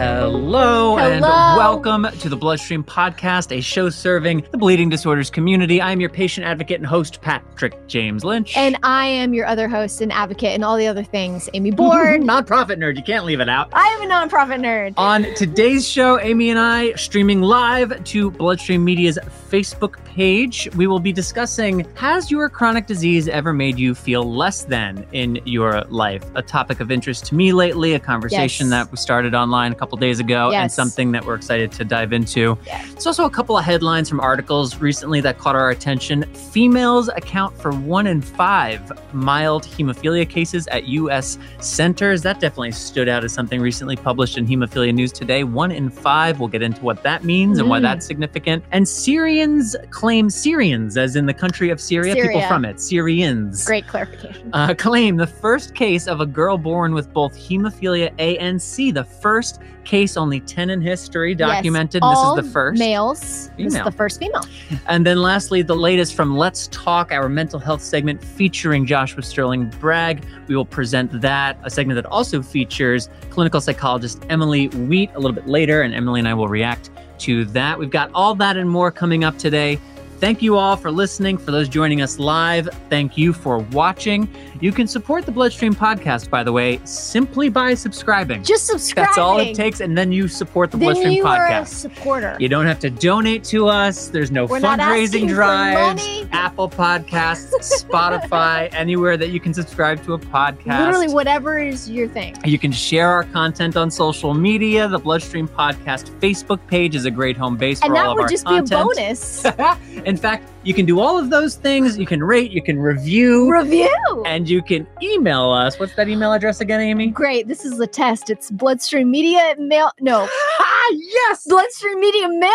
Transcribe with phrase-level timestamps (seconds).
[0.00, 5.80] Hello, and welcome to the Bloodstream Podcast, a show serving the bleeding disorders community.
[5.80, 8.54] I'm your patient advocate and host, Patrick James Lynch.
[8.58, 12.20] And I am your other host and advocate and all the other things, Amy Board.
[12.20, 13.70] nonprofit nerd, you can't leave it out.
[13.72, 14.92] I am a nonprofit nerd.
[14.98, 19.18] On today's show, Amy and I streaming live to Bloodstream Media's
[19.50, 20.68] Facebook page.
[20.76, 25.40] We will be discussing Has your chronic disease ever made you feel less than in
[25.46, 26.22] your life?
[26.34, 28.70] A topic of interest to me lately, a conversation Yes.
[28.84, 32.12] that we started online a couple days ago, and something that we're excited to dive
[32.12, 32.58] into.
[32.66, 32.92] Yes.
[32.94, 36.24] There's also a couple of headlines from articles recently that caught our attention.
[36.34, 41.38] Females account for one in five mild hemophilia cases at U.S.
[41.60, 42.22] centers.
[42.22, 45.44] That definitely stood out as something recently published in Hemophilia News Today.
[45.44, 46.40] One in five.
[46.40, 47.82] We'll get into what that means and why Mm.
[47.82, 48.64] that's significant.
[48.72, 53.64] And Syrians claim Syrians, as in the country of Syria, people from it, Syrians.
[53.66, 54.48] Great clarification.
[54.52, 58.90] Uh, claim the first case of a girl born with both hemophilia A and C,
[58.90, 62.02] the first case, only 10 in history documented.
[62.02, 62.78] All this is the first.
[62.78, 63.50] males.
[63.56, 64.44] This is the first female.
[64.88, 69.70] And then lastly, the latest from Let's Talk, our mental health segment featuring Joshua Sterling
[69.80, 70.24] Bragg.
[70.48, 75.34] We will present that, a segment that also features clinical psychologist Emily Wheat a little
[75.34, 76.90] bit later, and Emily and I will react
[77.20, 77.78] to that.
[77.78, 79.78] We've got all that and more coming up today.
[80.18, 81.36] Thank you all for listening.
[81.36, 84.28] For those joining us live, thank you for watching.
[84.60, 88.42] You can support the Bloodstream podcast, by the way, simply by subscribing.
[88.42, 89.04] Just subscribing.
[89.08, 91.66] That's all it takes, and then you support the Then Bloodstream you are a podcast.
[91.68, 92.36] supporter.
[92.40, 94.08] You don't have to donate to us.
[94.08, 96.02] There's no We're fundraising drives.
[96.46, 97.50] Apple Podcasts,
[97.82, 100.86] Spotify, anywhere that you can subscribe to a podcast.
[100.86, 102.36] Literally, whatever is your thing.
[102.44, 104.86] You can share our content on social media.
[104.86, 108.14] The Bloodstream Podcast Facebook page is a great home base for And all that of
[108.14, 108.68] would our just content.
[108.70, 109.44] be a bonus.
[110.04, 111.96] In fact, you can do all of those things.
[111.96, 113.88] You can rate, you can review, Review.
[114.26, 115.78] and you can email us.
[115.78, 117.06] What's that email address again, Amy?
[117.06, 117.46] Great.
[117.46, 118.30] This is a test.
[118.30, 119.92] It's Bloodstream Media mail.
[120.00, 120.28] No.
[120.60, 121.46] ah, yes.
[121.46, 122.50] Bloodstream Media mailbag?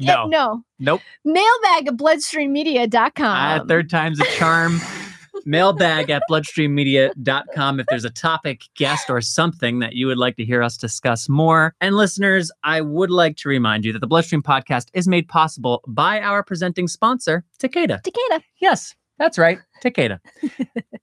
[0.00, 0.22] No.
[0.22, 0.64] At, no.
[0.78, 1.00] Nope.
[1.24, 3.26] Mailbag at bloodstreammedia.com.
[3.26, 4.80] Ah, third time's a charm.
[5.44, 10.44] Mailbag at bloodstreammedia.com if there's a topic, guest, or something that you would like to
[10.44, 11.74] hear us discuss more.
[11.80, 15.82] And listeners, I would like to remind you that the Bloodstream podcast is made possible
[15.86, 18.00] by our presenting sponsor, Takeda.
[18.02, 18.42] Takeda.
[18.58, 20.18] Yes, that's right, Takeda.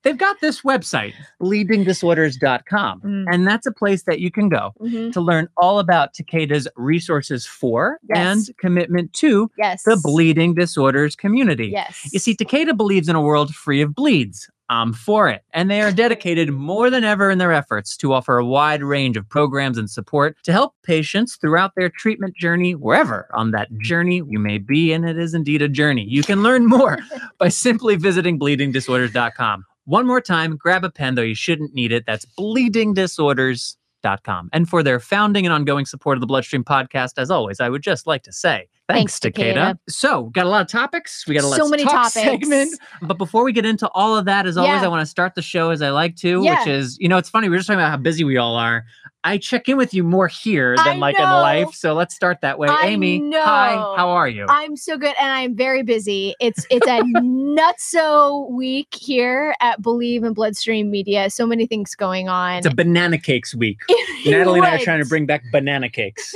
[0.02, 3.24] They've got this website, bleedingdisorders.com, Mm.
[3.32, 5.12] and that's a place that you can go Mhm.
[5.12, 8.48] to learn all about Takeda's resources for Yes.
[8.48, 9.82] and commitment to Yes.
[9.84, 11.68] the bleeding disorders community.
[11.68, 12.08] Yes.
[12.12, 14.50] You see, Takeda believes in a world free of bleeds.
[14.68, 15.42] I'm for it.
[15.52, 19.16] And they are dedicated more than ever in their efforts to offer a wide range
[19.16, 24.22] of programs and support to help patients throughout their treatment journey, wherever on that journey
[24.28, 24.92] you may be.
[24.92, 26.06] And it is indeed a journey.
[26.08, 26.98] You can learn more
[27.38, 29.64] by simply visiting bleedingdisorders.com.
[29.86, 32.06] One more time, grab a pen, though you shouldn't need it.
[32.06, 34.50] That's bleedingdisorders.com.
[34.52, 37.82] And for their founding and ongoing support of the Bloodstream podcast, as always, I would
[37.82, 39.54] just like to say thanks, Thanks, Takeda.
[39.54, 39.78] Takeda.
[39.88, 41.26] So, got a lot of topics.
[41.26, 42.12] We got a lot So let's many talk topics.
[42.14, 42.78] segment.
[43.02, 44.84] But before we get into all of that, as always, Yeah.
[44.84, 46.58] I want to start the show as I like to, Yeah.
[46.60, 47.48] which is, you know, it's funny.
[47.48, 48.84] We are just talking about how busy we all are.
[49.26, 51.72] I check in with you more here than I like in life.
[51.72, 52.68] So let's start that way.
[52.68, 53.42] I Amy, know.
[53.42, 54.44] hi, how are you?
[54.50, 56.34] I'm so good and I'm very busy.
[56.40, 61.30] It's it's a nutso week here at Believe in Bloodstream Media.
[61.30, 62.58] So many things going on.
[62.58, 63.78] it's a banana cakes week.
[63.88, 66.34] It Natalie and I are trying to bring back banana cakes.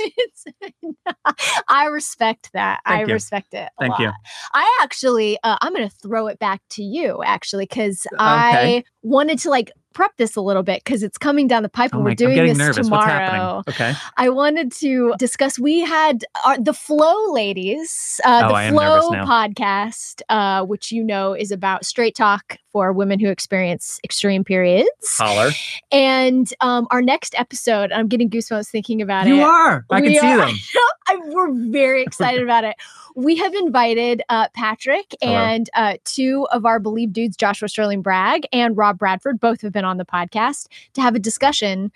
[1.67, 2.81] I respect that.
[2.85, 3.13] I you.
[3.13, 3.69] respect it.
[3.79, 4.11] Thank you.
[4.53, 9.39] I actually, uh, I'm going to throw it back to you, actually, because I wanted
[9.39, 12.05] to like prep this a little bit because it's coming down the pipe Oh and
[12.05, 12.87] we're doing this nervous.
[12.87, 13.63] tomorrow.
[13.67, 13.93] Okay.
[14.17, 15.59] I wanted to discuss.
[15.59, 21.03] We had our, the Flow Ladies, uh, Oh, the I Flow podcast, uh, which you
[21.03, 24.89] know is about straight talk for women who experience extreme periods.
[25.17, 25.51] Holler.
[25.91, 29.37] And um, our next episode, I'm getting goosebumps thinking about You it.
[29.37, 29.85] You are.
[29.89, 30.55] I can We see are- them.
[31.07, 32.75] I, we're very excited about it.
[33.15, 35.33] We have invited uh, Patrick Hello.
[35.33, 39.71] and uh, two of our Believe dudes, Joshua Sterling Bragg and Rob Bradford, both have
[39.73, 41.91] been on the podcast to have a discussion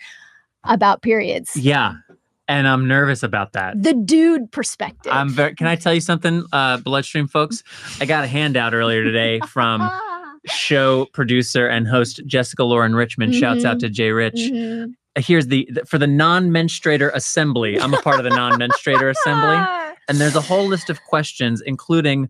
[0.63, 1.55] about periods.
[1.55, 1.93] Yeah.
[2.47, 3.81] And I'm nervous about that.
[3.81, 5.11] The dude perspective.
[5.13, 7.63] I'm very, can I tell you something, uh, Bloodstream folks?
[8.01, 9.79] I got a handout earlier today from
[10.47, 13.33] show producer and host Jessica Lauren Richmond.
[13.35, 14.35] Shouts out to Jay Rich.
[14.51, 14.93] mhm.
[15.17, 17.79] Here's the, the- for the non-menstruator assembly.
[17.79, 19.57] I'm a part of the non-menstruator assembly,
[20.09, 22.29] and there's a whole list of questions, including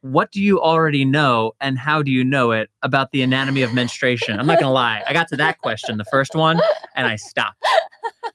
[0.00, 3.72] what do you already know and how do you know it about the anatomy of
[3.74, 4.40] menstruation?
[4.40, 6.58] I'm not gonna lie, I got to that question, the first one,
[6.96, 7.62] and I stopped.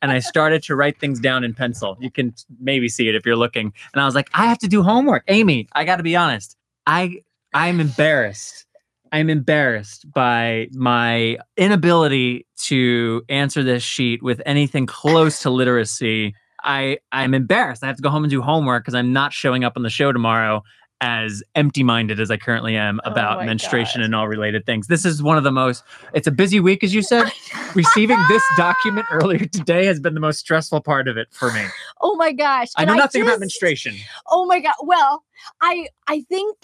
[0.04, 1.98] And I started to write things down in pencil.
[2.00, 3.74] You can maybe see it if you're looking.
[3.94, 5.24] And I was like, I have to do homework.
[5.28, 6.56] Amy, I got to be honest.
[6.86, 7.24] I
[7.56, 8.67] I'm embarrassed
[9.12, 16.34] I'm embarrassed by my inability to answer this sheet with anything close to literacy.
[16.64, 17.84] I I'm embarrassed.
[17.84, 19.90] I have to go home and do homework because I'm not showing up on the
[19.90, 20.64] show tomorrow
[21.00, 24.06] as empty-minded as I currently am Oh about my menstruation God.
[24.06, 24.88] and all related things.
[24.88, 25.84] This is one of the most
[26.16, 27.32] it's a busy week as you said.
[27.76, 31.64] Receiving this document earlier today has been the most stressful part of it for me.
[32.02, 32.70] oh my gosh.
[32.76, 33.96] I And know nothing about just- menstruation.
[34.28, 34.74] Oh my god.
[34.82, 35.24] Well,
[35.62, 36.58] I I think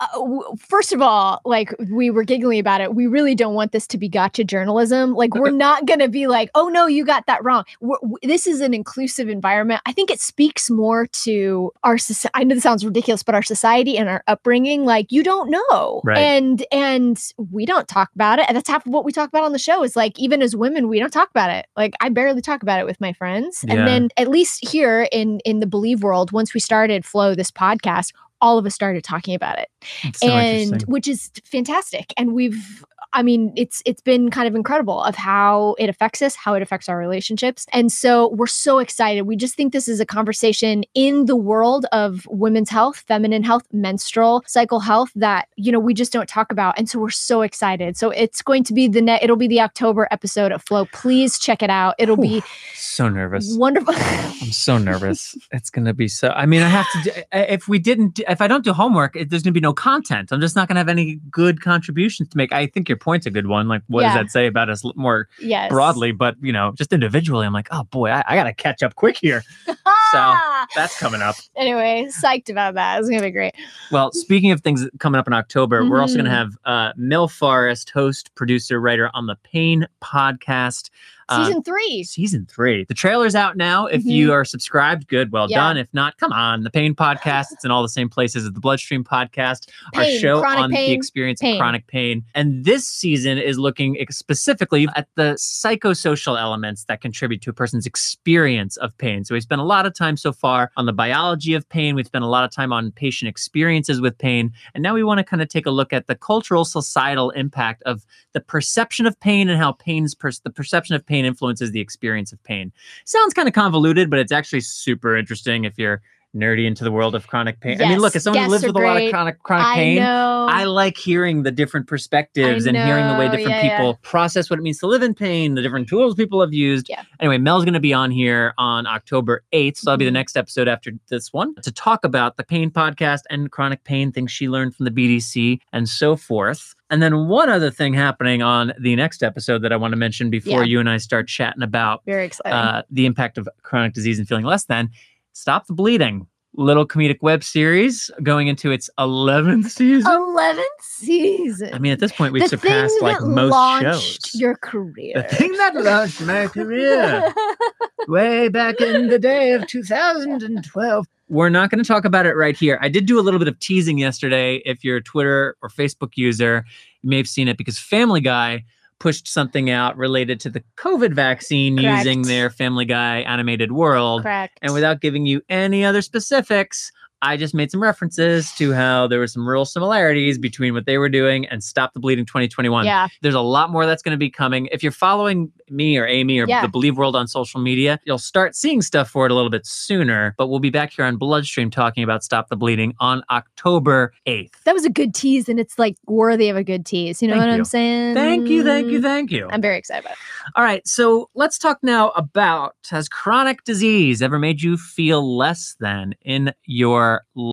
[0.00, 3.86] uh, first of all, like we were giggling about it, we really don't want this
[3.88, 5.14] to be gotcha journalism.
[5.14, 8.16] Like we're not going to be like, "Oh no, you got that wrong." We're, w-
[8.22, 9.82] this is an inclusive environment.
[9.84, 12.32] I think it speaks more to our society.
[12.34, 16.00] I know this sounds ridiculous, but our society and our upbringing, like you don't know.
[16.02, 16.18] Right.
[16.18, 18.46] And and we don't talk about it.
[18.48, 20.56] And that's half of what we talk about on the show is like even as
[20.56, 21.66] women, we don't talk about it.
[21.76, 23.64] Like I barely talk about it with my friends.
[23.66, 23.74] Yeah.
[23.74, 27.50] And then at least here in in the believe world, once we started Flow this
[27.50, 29.68] podcast, all of us started talking about it.
[30.16, 32.12] So and which is fantastic.
[32.16, 36.36] And we've i mean it's it's been kind of incredible of how it affects us
[36.36, 37.66] how it affects our relationships.
[37.72, 39.22] And so we're so excited.
[39.22, 43.66] We just think this is a conversation in the world of women's health feminine health
[43.72, 46.78] menstrual cycle health that you know we just don't talk about.
[46.78, 47.96] And so we're so excited.
[47.96, 50.84] So it's going to be the net it'll be the october episode of flow.
[50.92, 51.94] Please check it out.
[51.98, 52.42] It'll be
[52.74, 53.56] So nervous.
[53.56, 53.94] wonderful.
[53.96, 55.36] I'm so nervous.
[55.52, 56.28] it's gonna be so.
[56.28, 57.02] I mean, I have to.
[57.02, 60.30] Do, if we didn't, if I don't do homework, it, there's gonna be no content.
[60.32, 62.52] I'm just not gonna have any good contributions to make.
[62.52, 63.68] I think your point's a good one.
[63.68, 64.14] Like, what Yeah.
[64.14, 66.12] does that say about us more yes broadly?
[66.12, 69.18] But you know, just individually, I'm like, oh boy, I, I gotta catch up quick
[69.20, 69.42] here.
[69.66, 70.34] so
[70.74, 71.36] That's coming up.
[71.56, 73.54] anyway psyched about that it's gonna be great
[73.90, 76.34] Well, speaking of things coming up in October, we're also going to Mhm.
[76.34, 80.90] have uh, Mel Forrest, host, producer, writer on the Pain podcast.
[81.30, 82.84] Uh, season three season three.
[82.84, 83.86] The trailer's out now.
[83.86, 85.52] If you are subscribed, good, well Mm-hmm.
[85.52, 85.56] Yeah.
[85.58, 85.76] done.
[85.78, 86.62] If not, come on.
[86.64, 87.46] The Pain Podcast.
[87.52, 89.68] It's in all the same places as the Bloodstream Podcast.
[89.94, 91.54] our show on the experience pain.
[91.54, 92.24] of chronic pain.
[92.34, 97.86] And this season is looking specifically at the psychosocial elements that contribute to a person's
[97.86, 99.24] experience of pain.
[99.24, 101.94] So we spent a lot of time so far on the biology of pain.
[101.94, 104.52] We've spent a lot of time on patient experiences with pain.
[104.74, 107.82] And now we want to kind of take a look at the cultural societal impact
[107.84, 111.80] of the perception of pain and how pain's per- the perception of pain influences the
[111.80, 112.72] experience of pain.
[113.04, 116.02] Sounds kind of convoluted, but it's actually super interesting if you're
[116.34, 117.80] nerdy into the world of chronic pain.
[117.82, 119.74] I mean, look, Yes, as someone who lives with a lot of chronic chronic I
[119.74, 120.46] pain, know.
[120.48, 123.76] I like hearing the different perspectives and hearing the way different yeah, yeah.
[123.78, 126.88] people process what it means to live in pain, the different tools people have used.
[126.88, 127.02] Yeah.
[127.18, 129.78] Anyway, Mel's going to be on here on October 8th.
[129.78, 130.14] So that'll be the Mhm.
[130.14, 134.30] next episode after this one to talk about the pain podcast and chronic pain, things
[134.30, 136.74] she learned from the BDC and so forth.
[136.92, 140.28] And then one other thing happening on the next episode that I want to mention
[140.28, 140.70] before Yeah.
[140.70, 142.52] you and I start chatting about Very exciting.
[142.52, 144.90] uh, the impact of chronic disease and feeling less than.
[145.32, 146.26] Stop the bleeding.
[146.54, 150.10] Little comedic web series going into its 11th season.
[150.10, 151.72] 11th season.
[151.72, 154.34] I mean, at this point, we've the surpassed like most launched shows.
[154.34, 155.12] your career.
[155.14, 157.32] the thing that launched my career
[158.08, 161.06] way back in the day of 2012.
[161.28, 162.76] We're not going to talk about it right here.
[162.82, 164.56] I did do a little bit of teasing yesterday.
[164.64, 166.64] If you're a Twitter or Facebook user,
[167.02, 168.64] you may have seen it because Family Guy
[169.00, 172.04] pushed something out related to the COVID vaccine Correct.
[172.04, 174.22] using their Family Guy animated world.
[174.22, 174.58] Correct.
[174.62, 179.18] And without giving you any other specifics, I just made some references to how there
[179.18, 182.84] were some real similarities between what they were doing and Stop the Bleeding 2021.
[182.84, 184.66] yeah, There's a lot more that's going to be coming.
[184.72, 186.62] If you're following me or Amy or Yeah.
[186.62, 189.66] the Believe World on social media, you'll start seeing stuff for it a little bit
[189.66, 190.34] sooner.
[190.38, 194.52] But we'll be back here on Bloodstream talking about Stop the Bleeding on October 8th.
[194.64, 197.20] that was a good tease, and it's like worthy of a good tease.
[197.22, 197.58] You know Thank what you.
[197.58, 198.14] I'm saying?
[198.14, 199.48] Thank you, thank you, thank you.
[199.50, 200.52] I'm very excited about it.
[200.56, 205.76] All right, so let's talk now about has chronic disease ever made you feel less
[205.80, 207.09] than in your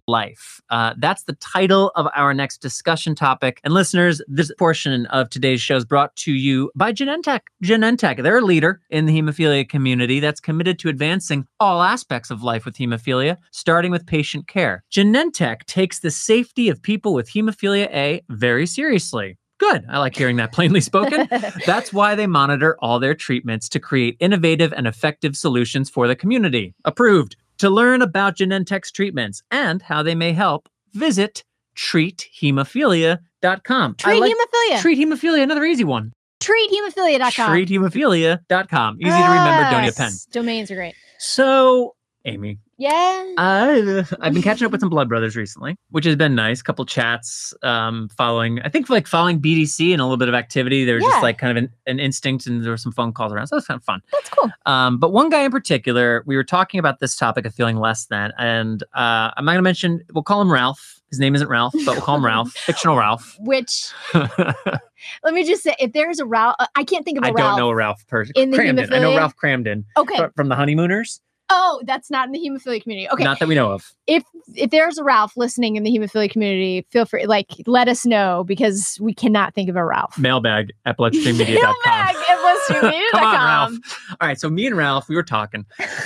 [0.08, 0.62] life?
[0.70, 3.60] Uh, that's the title of our next discussion topic.
[3.64, 7.42] And listeners, this portion of today's show is brought to you by Genentech.
[7.64, 12.44] Genentech, they're a leader in the hemophilia community that's committed to advancing all aspects of
[12.44, 14.84] life with hemophilia, starting with patient care.
[14.92, 19.38] Genentech takes the safety of people with hemophilia A very seriously.
[19.60, 19.86] Good.
[19.90, 21.28] I like hearing that plainly spoken.
[21.66, 26.16] That's why they monitor all their treatments to create innovative and effective solutions for the
[26.16, 26.76] community.
[26.86, 27.36] Approved.
[27.60, 31.44] To learn about Genentech's treatments and how they may help, visit
[31.76, 33.96] treathemophilia.com.
[33.96, 34.82] Treat like hemophilia.
[34.82, 36.14] Treat hemophilia, another easy one.
[36.42, 37.32] Treathemophilia.com.
[37.32, 38.98] Treathemophilia.com.
[39.02, 40.12] Easy to remember, don't need a pen.
[40.32, 40.96] Domains are great.
[41.20, 41.96] So,
[42.27, 43.34] Amy, Yeah.
[43.38, 46.62] I've, I've been catching up with some Blood Brothers recently, which has been nice.
[46.62, 50.84] Couple chats, um, following, I think like following BDC and a little bit of activity.
[50.84, 51.10] There was Yeah.
[51.12, 53.48] just like kind of an, an instinct and there were some phone calls around.
[53.48, 54.01] So it was kind of fun.
[54.12, 54.51] That's cool.
[54.65, 58.05] Um, but one guy in particular, we were talking about this topic of feeling less
[58.07, 60.96] than, and uh, I'm not going to mention, we'll call him Ralph.
[61.10, 63.38] His name isn't Ralph, but we'll call him Ralph, fictional Ralph.
[63.39, 67.31] Which let me just say, if there's a Ralph, I can't think of a I
[67.31, 67.51] Ralph.
[67.51, 68.34] don't know a Ralph person.
[68.36, 68.91] in the Kramden.
[68.91, 69.15] I know?
[69.15, 70.17] Ralph Kramden Okay.
[70.36, 71.22] from the Honeymooners.
[71.50, 73.10] Oh, that's not in the hemophilia community.
[73.10, 73.24] Okay.
[73.24, 73.92] Not that we know of.
[74.06, 74.24] if
[74.56, 78.44] if there's a Ralph listening in the hemophilia community, feel free like let us know
[78.46, 80.18] because we cannot think of a Ralph.
[80.18, 81.75] Mailbag at bloodstreammedia.com.
[81.86, 82.38] Mailbag at
[82.70, 83.72] Come on, Ralph.
[84.20, 85.66] All right, so me and Ralph, we were talking,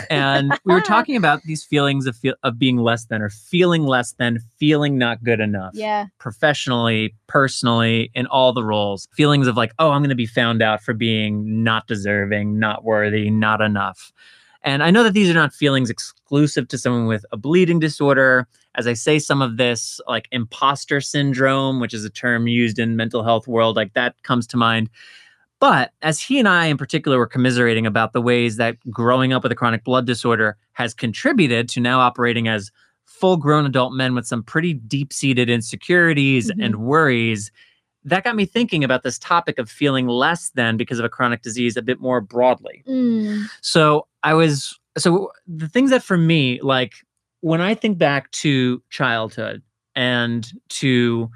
[0.10, 3.84] and we were talking about these feelings of feel, of being less than, or feeling
[3.86, 6.08] less than, feeling not good enough, Yeah.
[6.20, 9.08] professionally, personally, in all the roles.
[9.16, 12.84] Feelings of like, oh, I'm going to be found out for being not deserving, not
[12.84, 14.12] worthy, not enough.
[14.64, 18.48] And I know that these are not feelings exclusive to someone with a bleeding disorder.
[18.76, 22.96] As I say, some of this, like imposter syndrome, which is a term used in
[22.96, 24.90] mental health world, like that comes to mind.
[25.60, 29.44] But as he and I, in particular, were commiserating about the ways that growing up
[29.44, 32.72] with a chronic blood disorder has contributed to now operating as
[33.06, 36.66] full grown adult men with some pretty deep seated insecurities Mhm.
[36.66, 37.52] and worries,
[38.04, 41.42] that got me thinking about this topic of feeling less than because of a chronic
[41.42, 42.84] disease a bit more broadly.
[42.88, 43.46] Mm.
[43.62, 46.94] So I was, so the things that for me, like
[47.42, 49.62] when I think back to childhood
[49.96, 51.30] and to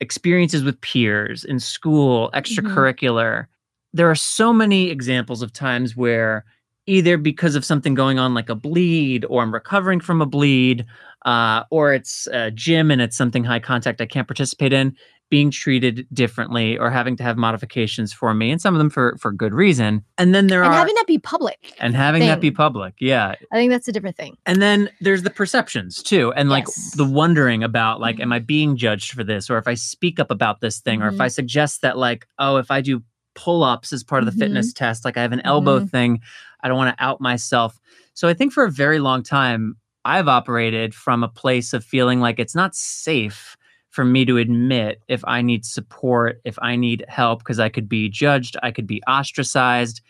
[0.00, 3.46] experiences with peers in school, extracurricular,
[3.92, 6.44] there are so many examples of times where
[6.86, 10.86] either because of something going on like a bleed or I'm recovering from a bleed,
[11.26, 14.96] uh, or it's a gym and it's something high contact I can't participate in,
[15.30, 19.16] being treated differently or having to have modifications for me, and some of them for
[19.20, 20.02] for good reason.
[20.16, 21.74] And then there And are having that be public.
[21.80, 23.34] and having that be public, yeah.
[23.52, 24.36] I think that's a different thing.
[24.46, 26.94] And then there's the perceptions too, and like Yes.
[26.96, 28.22] the wondering about like, Mhm.
[28.22, 31.08] am I being judged for this, or if I speak up about this thing, or
[31.08, 31.20] if.
[31.20, 33.02] I suggest that like, oh, if I do
[33.34, 34.38] pull ups as part of the Mhm.
[34.46, 35.90] fitness test, like I have an elbow Mhm.
[35.90, 36.20] thing,
[36.62, 37.78] I don't want to out myself.
[38.14, 42.18] So I think for a very long time, I've operated from a place of feeling
[42.20, 43.56] like it's not safe
[43.90, 47.88] for me to admit if I need support, if I need help, because I could
[47.88, 50.00] be judged, I could be ostracized.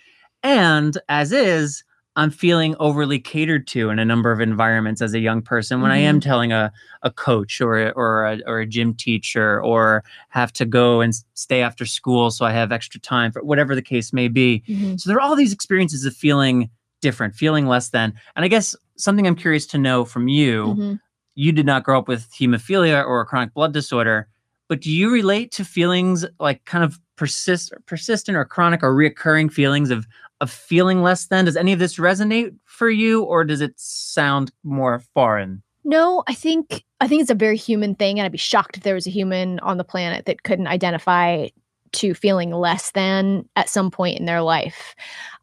[0.42, 1.85] And as is,
[2.16, 5.92] I'm feeling overly catered to in a number of environments as a young person when
[5.92, 6.73] I am telling a,
[7.04, 11.14] a coach or a, or a, or a gym teacher or have to go and
[11.35, 14.64] stay after school so I have extra time for whatever the case may be.
[14.68, 14.99] Mhm.
[14.99, 16.70] So there are all these experiences of feeling
[17.00, 18.12] different, feeling less than.
[18.35, 21.00] And I guess something I'm curious to know from you Mhm.
[21.38, 24.26] You did not grow up with hemophilia or a chronic blood disorder,
[24.66, 29.52] but do you relate to feelings like kind of persist persistent or chronic or reoccurring
[29.52, 30.07] feelings of
[30.40, 31.45] of feeling less than?
[31.45, 35.62] Does any of this resonate for you or does it sound more foreign?
[35.85, 38.83] No, I think I think it's a very human thing, and I'd be shocked if
[38.83, 41.49] there was a human on the planet that couldn't identify
[41.92, 44.97] to feeling less than at some point in their life.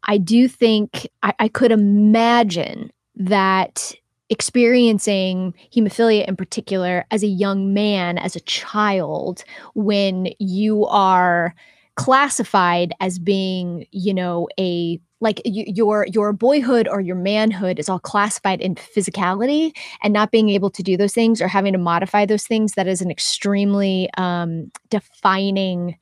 [0.04, 3.94] I do think I, I could imagine that
[4.30, 11.54] experiencing hemophilia in particular as a young man, as a child, when you are
[11.96, 17.88] classified as being, you know, a like y- your your boyhood or your manhood is
[17.88, 21.78] all classified in physicality and not being able to do those things or having to
[21.78, 25.96] modify those things that is an extremely um, defining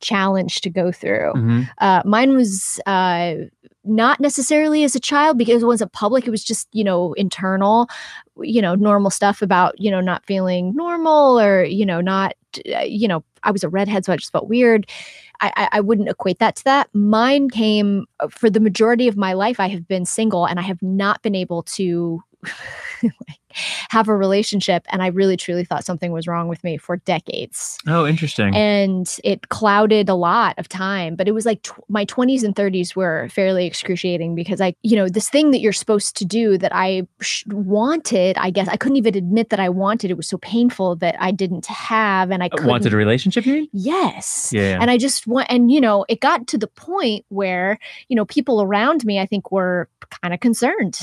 [0.00, 1.68] challenge to go through Mhm.
[1.78, 3.34] uh, mine was uh,
[3.84, 7.88] not necessarily as a child because it wasn't public it was just you know internal
[8.40, 12.32] you know normal stuff about you know not feeling normal or you know not
[12.74, 14.90] uh, you know i was a redhead so i just felt weird
[15.40, 16.88] I, I I wouldn't equate that to that.
[16.94, 19.60] Mine came uh, for the majority of my life.
[19.60, 22.22] I have been single and I have not been able to
[23.02, 23.38] like,
[23.88, 24.84] have a relationship.
[24.90, 28.54] And I really truly thought something was wrong with me for decades Oh, interesting.
[28.54, 32.54] and it clouded a lot of time but it was like tw- my 20s and
[32.54, 36.58] 30s were fairly excruciating because i you know this thing that you're supposed to do
[36.58, 40.28] that i sh- wanted i guess i couldn't even admit that i wanted it was
[40.28, 43.68] so painful that i didn't have and i Uh, couldn't Wanted a relationship, you mean?
[43.72, 44.78] yes Yeah.
[44.80, 48.24] and i just want and you know it got to the point where you know
[48.24, 49.88] people around me i think were
[50.22, 50.98] kind of concerned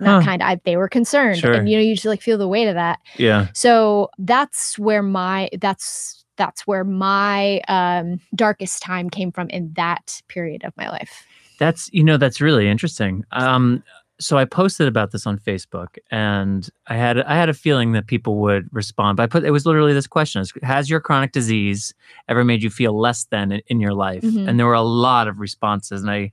[0.00, 0.26] not Huh.
[0.28, 1.52] kind of they were concerned Sure.
[1.54, 3.48] and you know you just like feel the weight of that yeah.
[3.54, 10.20] so that's where my that's that's where my um darkest time came from in that
[10.28, 11.24] period of my life
[11.58, 13.24] That's you know that's really interesting.
[13.32, 13.82] Um,
[14.18, 18.06] so I posted about this on Facebook, and I had I had a feeling that
[18.06, 19.16] people would respond.
[19.16, 21.94] But I put it was literally this question: Has your chronic disease
[22.28, 24.22] ever made you feel less than in, in your life?
[24.22, 24.48] Mhm.
[24.48, 26.32] And there were a lot of responses, and I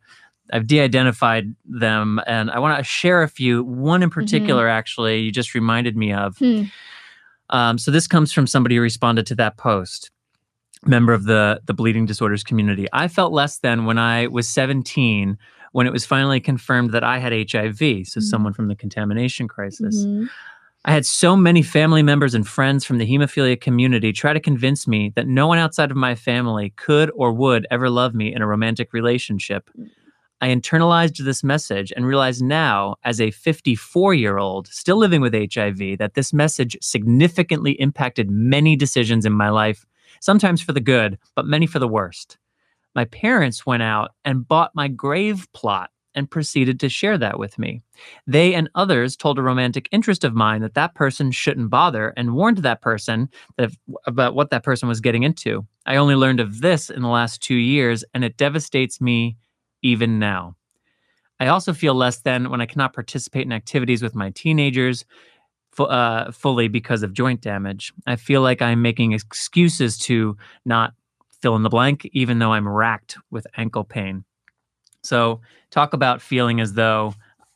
[0.51, 3.63] I've de-identified them, and I want to share a few.
[3.63, 6.38] One in particular, actually, you just reminded me of.
[6.38, 6.63] Hmm.
[7.50, 10.12] Um, so this comes from somebody who responded to that post,
[10.85, 12.88] member of the the bleeding disorders community.
[12.93, 15.38] I felt less than when I was 17
[15.71, 18.05] when it was finally confirmed that I had HIV.
[18.07, 18.23] So Mhm.
[18.23, 20.05] someone from the contamination crisis.
[20.05, 20.29] Mhm.
[20.85, 24.88] I had so many family members and friends from the hemophilia community try to convince
[24.88, 28.41] me that no one outside of my family could or would ever love me in
[28.41, 29.69] a romantic relationship.
[30.43, 35.33] I internalized this message and realize now, as a 54 year old still living with
[35.33, 39.85] HIV, that this message significantly impacted many decisions in my life,
[40.19, 42.38] sometimes for the good, but many for the worst.
[42.93, 47.57] My parents went out and bought my grave plot and proceeded to share that with
[47.57, 47.81] me.
[48.27, 52.35] They and others told a romantic interest of mine that that person shouldn't bother and
[52.35, 53.71] warned that person that,
[54.05, 55.65] about what that person was getting into.
[55.85, 59.38] I only learned of this in the last two years, and it devastates me
[59.83, 60.55] even now.
[61.39, 65.05] I also feel less than when I cannot participate in activities with my teenagers
[65.79, 67.93] uh, fully because of joint damage.
[68.07, 70.93] I feel like I'm making excuses to not
[71.41, 74.23] fill in the blank, even though I'm racked with ankle pain.
[75.03, 77.13] So, talk about feeling as though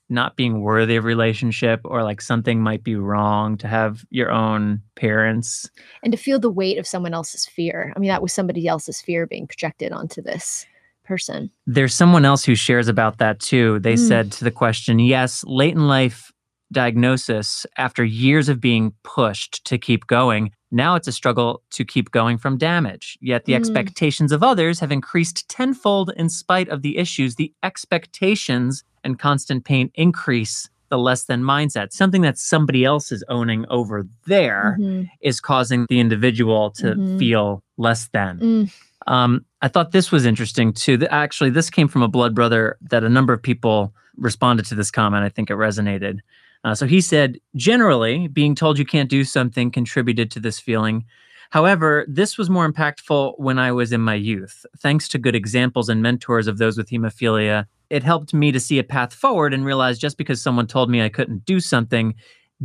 [0.10, 4.82] not being worthy of relationship or like something might be wrong to have your own
[4.96, 5.70] parents
[6.02, 7.94] and to feel the weight of someone else's fear.
[7.96, 10.66] I mean, that was somebody else's fear being projected onto this
[11.08, 11.50] person.
[11.66, 13.80] There's someone else who shares about that too.
[13.80, 14.08] They mm.
[14.08, 16.32] said to the question, yes, late in life
[16.74, 22.12] diagnosis after years of being pushed to keep going now it's a struggle to keep
[22.12, 23.18] going from damage.
[23.22, 23.58] Yet the mm.
[23.58, 27.36] expectations of others have increased tenfold in spite of the issues.
[27.36, 31.92] The expectations and constant pain increase the less than mindset.
[31.92, 35.04] Something that somebody else is owning over there mm-hmm.
[35.22, 37.18] is causing the individual to mm-hmm.
[37.18, 38.40] feel less than.
[38.40, 38.72] Mm.
[39.08, 41.00] Um, I thought this was interesting too.
[41.10, 44.92] Actually, this came from a blood brother that a number of people responded to this
[44.92, 45.24] comment.
[45.24, 46.20] I think it resonated.
[46.64, 51.06] Uh, so he said, generally, being told you can't do something contributed to this feeling.
[51.50, 54.66] However, this was more impactful when I was in my youth.
[54.80, 58.80] Thanks to good examples and mentors of those with hemophilia, it helped me to see
[58.80, 62.16] a path forward and realize just because someone told me I couldn't do something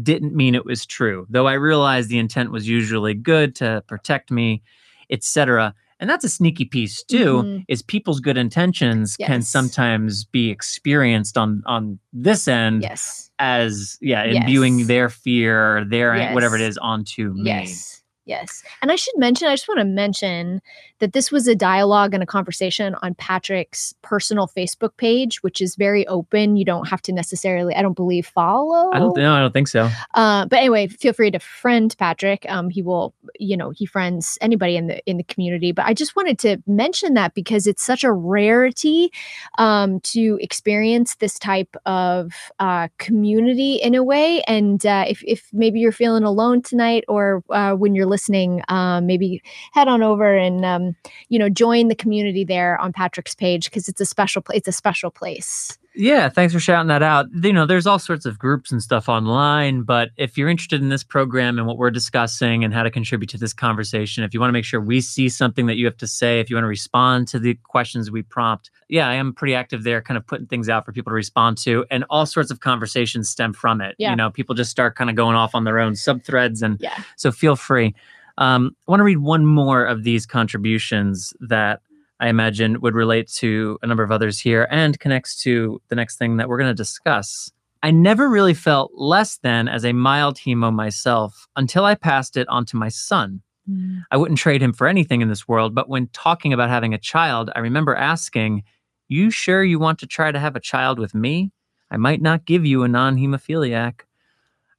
[0.03, 1.27] didn't mean it was true.
[1.29, 4.63] Though I realized the intent was usually good to protect me,
[5.11, 7.63] etc and that's a sneaky piece too mm-hmm.
[7.69, 9.29] is people's good intentions yes.
[9.29, 13.31] can sometimes be experienced on on this end yes.
[13.39, 16.35] as yeah imbuing their fear their yes.
[16.35, 18.62] whatever it is onto me yes Yes.
[18.81, 20.61] And I should mention, I just want to mention
[21.03, 25.75] that this was a dialogue and a conversation on Patrick's personal Facebook page, which is
[25.75, 26.55] very open.
[26.55, 28.93] You don't have to necessarily, I don't believe, follow.
[28.93, 29.35] I don't know.
[29.35, 29.91] I don't think so.
[30.15, 32.47] Uh, but anyway, feel free to friend Patrick.
[32.49, 35.73] Um, he will, you know, he friends anybody in the in the community.
[35.73, 39.11] But I just wanted to mention that because it's such a rarity
[39.59, 44.43] um, to experience this type of uh, community in a way.
[44.43, 49.07] And uh, if, if maybe you're feeling alone tonight or uh, when you're listening, um,
[49.07, 50.91] maybe head on over and um,
[51.28, 54.59] you know join the community there on Patrick's page because it's a special place.
[54.59, 55.78] It's a special place.
[55.94, 57.26] Yeah, thanks for shouting that out.
[57.35, 60.88] You know, there's all sorts of groups and stuff online, but if you're interested in
[60.88, 64.40] this program and what we're discussing and how to contribute to this conversation, if you
[64.40, 66.64] want to make sure we see something that you have to say, if you want
[66.64, 70.26] to respond to the questions we prompt, yeah, I am pretty active there, kind of
[70.26, 73.83] putting things out for people to respond to, and all sorts of conversations stem from
[73.83, 73.94] it.
[73.98, 74.11] Yeah.
[74.11, 76.78] You know, people just start kind of going off on their own sub threads, and
[76.81, 77.02] yeah.
[77.16, 77.94] so feel free.
[78.42, 81.81] Um, I want to read one more of these contributions that
[82.18, 86.18] I imagine would relate to a number of others here and connects to the next
[86.18, 87.52] thing that we're going to discuss.
[87.85, 92.48] I never really felt less than as a mild hemo myself until I passed it
[92.48, 93.42] on to my son.
[93.70, 94.02] Mm.
[94.11, 96.98] I wouldn't trade him for anything in this world, but when talking about having a
[96.98, 98.64] child, I remember asking,
[99.07, 101.52] You sure you want to try to have a child with me?
[101.92, 104.00] I might not give you a non hemophiliac.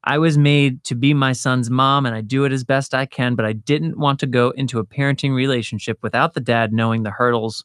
[0.06, 3.06] I was made to be my son's mom and I do it as best I
[3.06, 7.04] can, but I didn't want to go into a parenting relationship without the dad knowing
[7.04, 7.64] the hurdles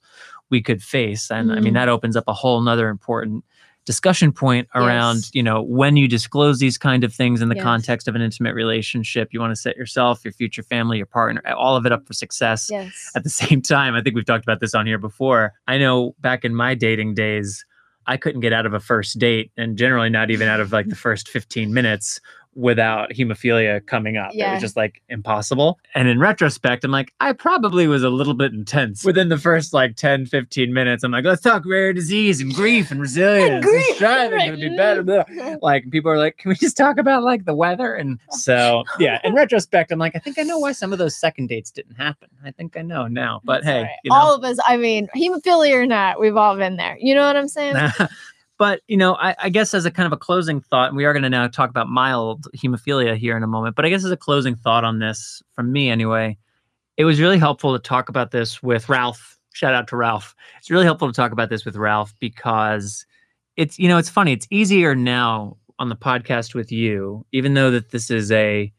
[0.51, 1.31] we could face.
[1.31, 1.57] And mm.
[1.57, 1.77] I mean, mm.
[1.77, 3.45] that opens up a whole nother important
[3.89, 5.31] discussion point around, yes.
[5.33, 7.65] you know, when you disclose these kind of things in the yes.
[7.65, 11.41] context of an intimate relationship, you want to set yourself, your future family, your partner,
[11.57, 12.69] all of it up for success.
[12.71, 13.11] Yes.
[13.17, 15.55] At the same time, I think we've talked about this on here before.
[15.67, 17.65] I know back in my dating days,
[18.09, 20.89] I couldn't get out of a first date and generally not even out of like
[20.89, 22.21] the first 15 minutes
[22.59, 24.33] without hemophilia coming up.
[24.35, 24.51] Yeah.
[24.51, 25.79] It was just like impossible.
[25.95, 29.73] And in retrospect, I'm like, I probably was a little bit intense within the first
[29.73, 31.05] like 10, 15 minutes.
[31.05, 33.51] I'm like, let's talk rare disease and grief and resilience.
[33.51, 33.95] and grief.
[33.95, 34.51] striving right.
[34.51, 35.59] to be better.
[35.63, 37.95] Like people are like, can we just talk about like the weather?
[37.95, 41.15] And so, yeah, in retrospect, I'm like, I think I know why some of those
[41.15, 42.29] second dates didn't happen.
[42.45, 43.41] I think I know now.
[43.45, 43.97] But That's hey, right.
[44.03, 44.17] you know.
[44.17, 46.97] all of us, I mean, hemophilia or not, we've all been there.
[47.01, 47.77] You know what I'm saying?
[48.59, 51.05] But you know, I, I, guess as a kind of a closing thought, and we
[51.05, 53.77] are going to now talk about mild hemophilia here in a moment.
[53.77, 56.37] But I guess as a closing thought on this, from me anyway,
[56.97, 59.39] it was really helpful to talk about this with Ralph.
[59.55, 60.35] Shout out to Ralph.
[60.59, 63.07] It's really helpful to talk about this with Ralph because
[63.57, 64.33] it's you know it's funny.
[64.33, 68.73] It's easier now on the podcast with you, even though that this is a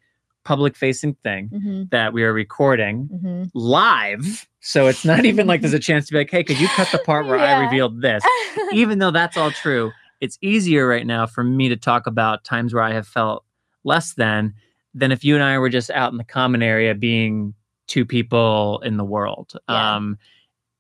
[0.44, 4.49] public facing thing hmm that we are recording hmm live.
[4.62, 6.90] So it's not even like there's a chance to be like, hey, could you cut
[6.92, 8.24] the part where I revealed this?
[8.74, 12.74] even though that's all true, it's easier right now for me to talk about times
[12.74, 13.46] where I have felt
[13.84, 14.54] less than
[14.94, 17.54] than if you and I were just out in the common area being
[17.88, 19.54] two people in the world.
[19.70, 19.96] Yeah.
[19.96, 20.18] Um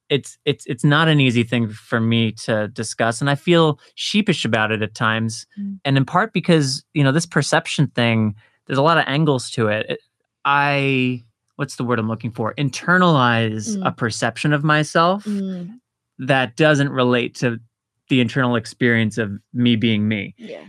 [0.10, 4.44] it's it's it's not an easy thing for me to discuss and I feel sheepish
[4.44, 5.80] about it at times Mm.
[5.86, 9.68] and in part because, you know, this perception thing there's a lot of angles to
[9.68, 9.86] it.
[9.90, 10.00] It-
[10.46, 11.24] I
[11.60, 12.54] what's the word I'm looking for?
[12.56, 13.86] Internalize Mm.
[13.86, 15.80] a perception of myself Mm,
[16.20, 17.60] that doesn't relate to
[18.08, 20.34] the internal experience of me being me.
[20.38, 20.64] yeah.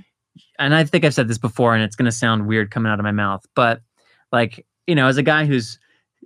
[0.59, 2.99] And I think I've said this before and it's going to sound weird coming out
[2.99, 3.81] of my mouth, but
[4.33, 5.79] like, you know, as a guy who's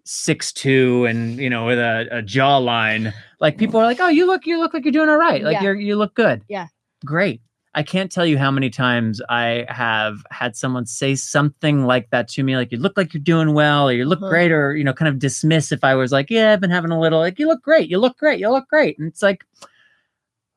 [0.05, 4.27] six two and, you know, with a, a jawline, like people are like, "Oh, you
[4.27, 5.43] look you look like you're doing all right.
[5.43, 5.63] Like Yeah.
[5.63, 6.67] you're you look good." Yeah.
[7.05, 7.41] Great.
[7.75, 12.29] I can't tell you how many times I have had someone say something like that
[12.29, 14.29] to me, like you look like you're doing well, or you look Uh-huh.
[14.29, 16.91] great, or you know, kind of dismiss if I was like, yeah, I've been having
[16.93, 19.45] a little, like you look great, you look great, you look great, and it's like,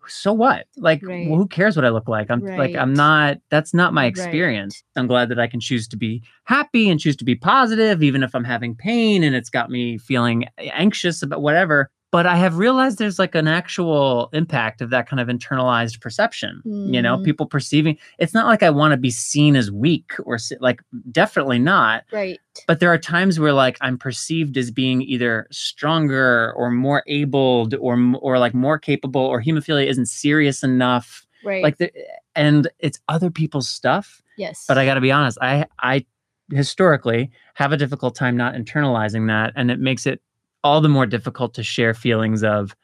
[0.07, 0.67] so what?
[0.77, 1.25] Like, Right.
[1.27, 2.31] well, who cares what I look like?
[2.31, 3.37] I'm like, I'm not.
[3.49, 4.09] That's not my Right.
[4.09, 4.81] experience.
[4.95, 8.23] I'm glad that I can choose to be happy and choose to be positive, even
[8.23, 11.89] if I'm having pain and it's got me feeling anxious about whatever.
[12.09, 16.61] But I have realized there's like an actual impact of that kind of internalized perception.
[16.65, 17.25] You know, Mhm.
[17.25, 21.59] people perceiving it's not like I want to be seen as weak or like definitely
[21.59, 22.05] not.
[22.13, 22.39] Right.
[22.65, 27.75] But there are times where like I'm perceived as being either stronger or more abled
[27.75, 31.25] or or like more capable or hemophilia isn't serious enough.
[31.43, 31.61] Right.
[31.61, 31.91] Like the,
[32.35, 34.21] and it's other people's stuff.
[34.37, 34.63] yes.
[34.67, 36.05] But I got to be honest, I I
[36.51, 40.21] historically have a difficult time not internalizing that and it makes it
[40.67, 42.75] all the more difficult to share feelings of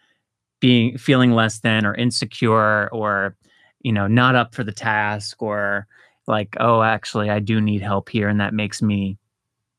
[0.62, 3.36] being feeling less than or insecure or
[3.82, 5.86] you know not up for the task or
[6.26, 9.18] like oh actually I do need help here and that makes me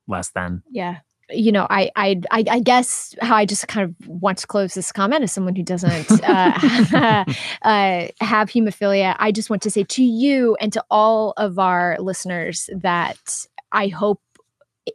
[0.06, 0.62] less than.
[0.70, 0.98] yeah
[1.30, 4.74] you know I, I i i guess how i just kind of want to close
[4.74, 6.52] this comment as someone who doesn't uh,
[7.62, 11.96] uh, have hemophilia i just want to say to you and to all of our
[11.98, 14.20] listeners that i hope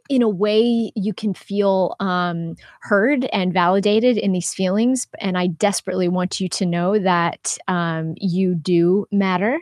[0.08, 5.46] in a way you can feel um, heard and validated in these feelings and i
[5.46, 9.58] desperately want you to know that um, you do matter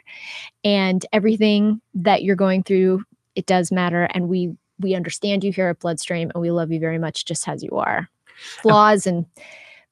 [0.64, 3.02] and everything that you're going through
[3.34, 6.80] it does matter and we we understand you here at bloodstream and we love you
[6.80, 8.08] very much just as you are.
[8.62, 9.26] Flaws and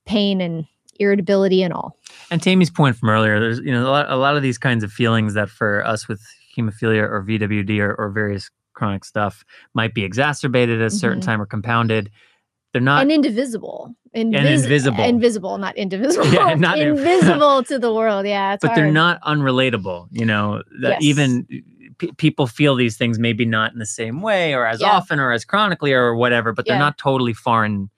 [0.04, 0.66] pain and
[0.98, 1.96] irritability and all.
[2.30, 4.84] And Tammy's point from earlier, there's you know a lot, a lot of these kinds
[4.84, 6.22] of feelings that for us with
[6.56, 11.24] hemophilia or VWD or, or various chronic stuff might be exacerbated at a certain Mhm.
[11.24, 12.10] time or compounded.
[12.72, 15.02] They're not and indivisible Invis- invisible.
[15.02, 19.20] invisible not indivisible Yeah, not in- invisible to the world yeah it's but they're not
[19.22, 21.02] unrelatable you know that Yes.
[21.02, 21.46] even
[21.98, 24.88] p- people feel these things maybe not in the same way or as Yeah.
[24.90, 26.80] often or as chronically or whatever but they're Yeah.
[26.88, 27.88] not totally foreign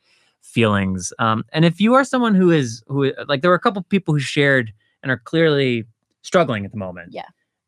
[0.42, 3.82] feelings um, and if you are someone who is who like there were a couple
[3.82, 5.84] people who shared and are clearly
[6.22, 7.22] struggling at the moment Yeah.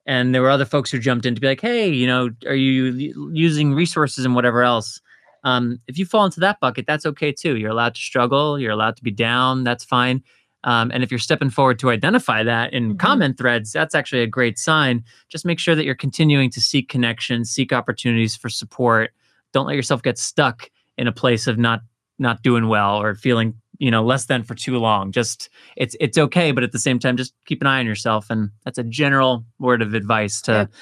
[0.06, 2.54] And there were other folks who jumped in to be like hey you know are
[2.54, 5.00] you using resources and whatever else
[5.44, 8.72] um, if you fall into that bucket that's okay too you're allowed to struggle you're
[8.72, 10.22] allowed to be down that's fine
[10.64, 12.98] um, and if you're stepping forward to identify that in Mhm.
[12.98, 15.02] comment threads, that's actually a great sign.
[15.30, 19.12] Just make sure that you're continuing to seek connection, seek opportunities for support.
[19.54, 21.80] Don't let yourself get stuck in a place of not
[22.18, 25.10] not doing well or feeling you know less than for too long.
[25.10, 28.26] Just it's it's okay, but at the same time, just keep an eye on yourself.
[28.30, 30.52] And that's a general word of advice to.
[30.52, 30.72] Yep.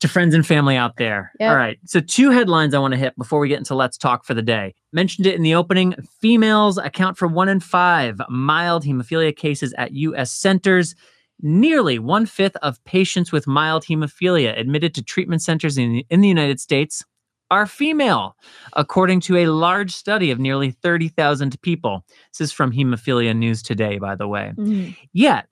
[0.00, 1.32] To friends and family out there.
[1.40, 1.48] Yep.
[1.48, 1.78] All right.
[1.86, 4.42] So, two headlines I want to hit before we get into Let's Talk for the
[4.42, 4.74] day.
[4.92, 5.94] Mentioned it in the opening.
[6.20, 10.30] Females account for one in five mild hemophilia cases at U.S.
[10.30, 10.94] centers.
[11.40, 16.28] Nearly one fifth of patients with mild hemophilia admitted to treatment centers in, in the
[16.28, 17.02] United States
[17.50, 18.36] are female,
[18.74, 22.04] according to a large study of nearly 30,000 people.
[22.32, 24.52] This is from Hemophilia News Today, by the way.
[24.56, 24.96] Mhm.
[25.12, 25.46] Yet,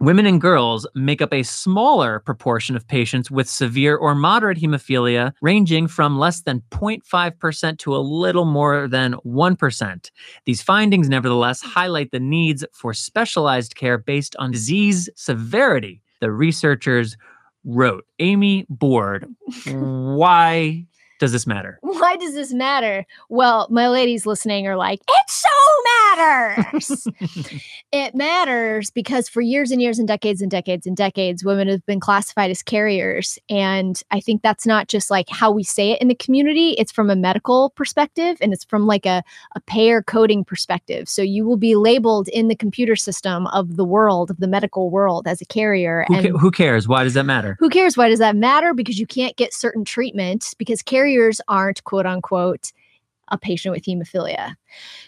[0.00, 5.32] women and girls make up a smaller proportion of patients with severe or moderate hemophilia,
[5.42, 10.10] ranging from less than 0.5% to a little more than 1%.
[10.44, 16.00] These findings, nevertheless, highlight the needs for specialized care based on disease severity.
[16.20, 17.16] The researchers
[17.64, 19.26] wrote, Amy Board,
[19.66, 20.86] why
[21.22, 21.78] does this matter?
[21.80, 25.48] why does this matter well my ladies listening are like it so
[26.16, 27.08] matters.
[27.92, 31.84] it matters because for years and years and decades and decades and decades, women have
[31.86, 33.38] been classified as carriers.
[33.48, 36.92] And I think that's not just like how we say it in the community, it's
[36.92, 39.22] from a medical perspective and it's from like a,
[39.54, 41.08] a payer coding perspective.
[41.08, 44.90] So you will be labeled in the computer system of the world, of the medical
[44.90, 46.04] world as a carrier.
[46.08, 46.88] Who, and ca- who cares?
[46.88, 47.56] Why does that matter?
[47.58, 47.96] who cares?
[47.96, 48.74] Why does that matter?
[48.74, 51.11] Because you can't get certain treatment because carriers
[51.48, 52.72] aren't quote unquote
[53.28, 54.56] a patient with hemophilia.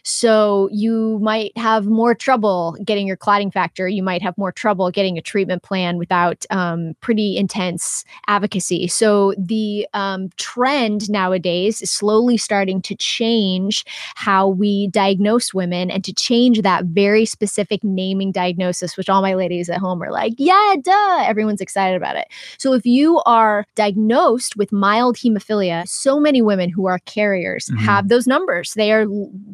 [0.03, 3.89] So you might have more trouble getting your clotting factor.
[3.89, 8.87] You might have more trouble getting a treatment plan without um, pretty intense advocacy.
[8.89, 16.05] So the um, trend nowadays is slowly starting to change how we diagnose women and
[16.05, 20.35] to change that very specific naming diagnosis, which all my ladies at home are like,
[20.39, 21.25] yeah, duh.
[21.25, 22.29] Everyone's excited about it.
[22.59, 27.79] So if you are diagnosed with mild hemophilia, so many women who are carriers Mhm.
[27.81, 28.75] have those numbers.
[28.75, 29.07] They are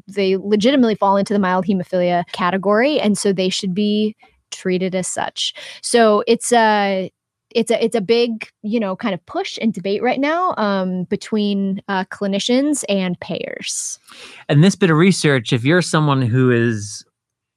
[0.08, 4.16] they legitimately fall into the mild hemophilia category, and so they should be
[4.50, 5.54] treated as such.
[5.82, 7.10] So it's a
[7.54, 11.04] it's a it's a big you know kind of push and debate right now um,
[11.04, 13.98] between uh, clinicians and payers.
[14.48, 17.04] And this bit of research, if you're someone who is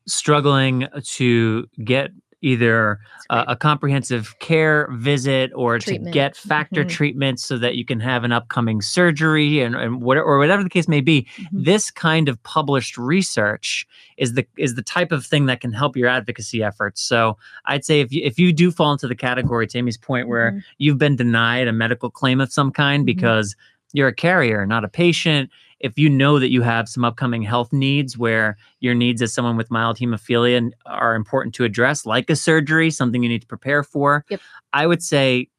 [0.08, 2.12] struggling to get
[2.44, 6.08] either a, a comprehensive care visit or Treatment.
[6.08, 6.90] to get factor Mhm.
[6.90, 10.70] treatment so that you can have an upcoming surgery and, and whatever, or whatever the
[10.70, 11.48] case may be Mhm.
[11.66, 15.96] this kind of published research is the is the type of thing that can help
[15.96, 19.66] your advocacy efforts so i'd say if you if you do fall into the category
[19.66, 20.64] to amy's point where Mhm.
[20.78, 23.06] you've been denied a medical claim of some kind Mhm.
[23.08, 23.56] because
[23.94, 25.50] you're a carrier not a patient
[25.84, 29.58] if you know that you have some upcoming health needs where your needs as someone
[29.58, 33.84] with mild hemophilia are important to address, like a surgery, something you need to prepare
[33.84, 34.40] for, Yep.
[34.72, 35.50] I would say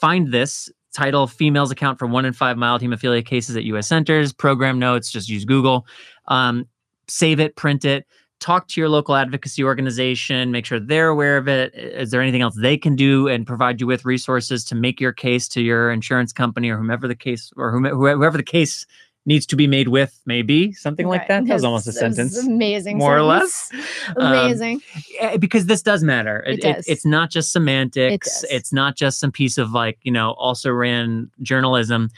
[0.00, 4.32] find this title Females Account for One in Five Mild Hemophilia Cases at US Centers,
[4.32, 5.86] program notes, just use Google,
[6.28, 6.66] um,
[7.06, 8.06] save it, print it.
[8.40, 11.74] Talk to your local advocacy organization, make sure they're aware of it.
[11.74, 15.12] Is there anything else they can do and provide you with resources to make your
[15.12, 18.86] case to your insurance company or whomever the case or whom- whoever the case
[19.28, 21.44] needs to be made with, maybe something like that.
[21.46, 23.70] That was That's- almost a sentence, amazing, more or less.
[24.16, 24.80] Um, Amazing.
[25.20, 26.42] eh, because this does matter.
[26.46, 26.88] It does.
[26.88, 28.40] it's not just semantics.
[28.40, 28.50] does.
[28.50, 32.08] It's not just some piece of like you know also ran journalism.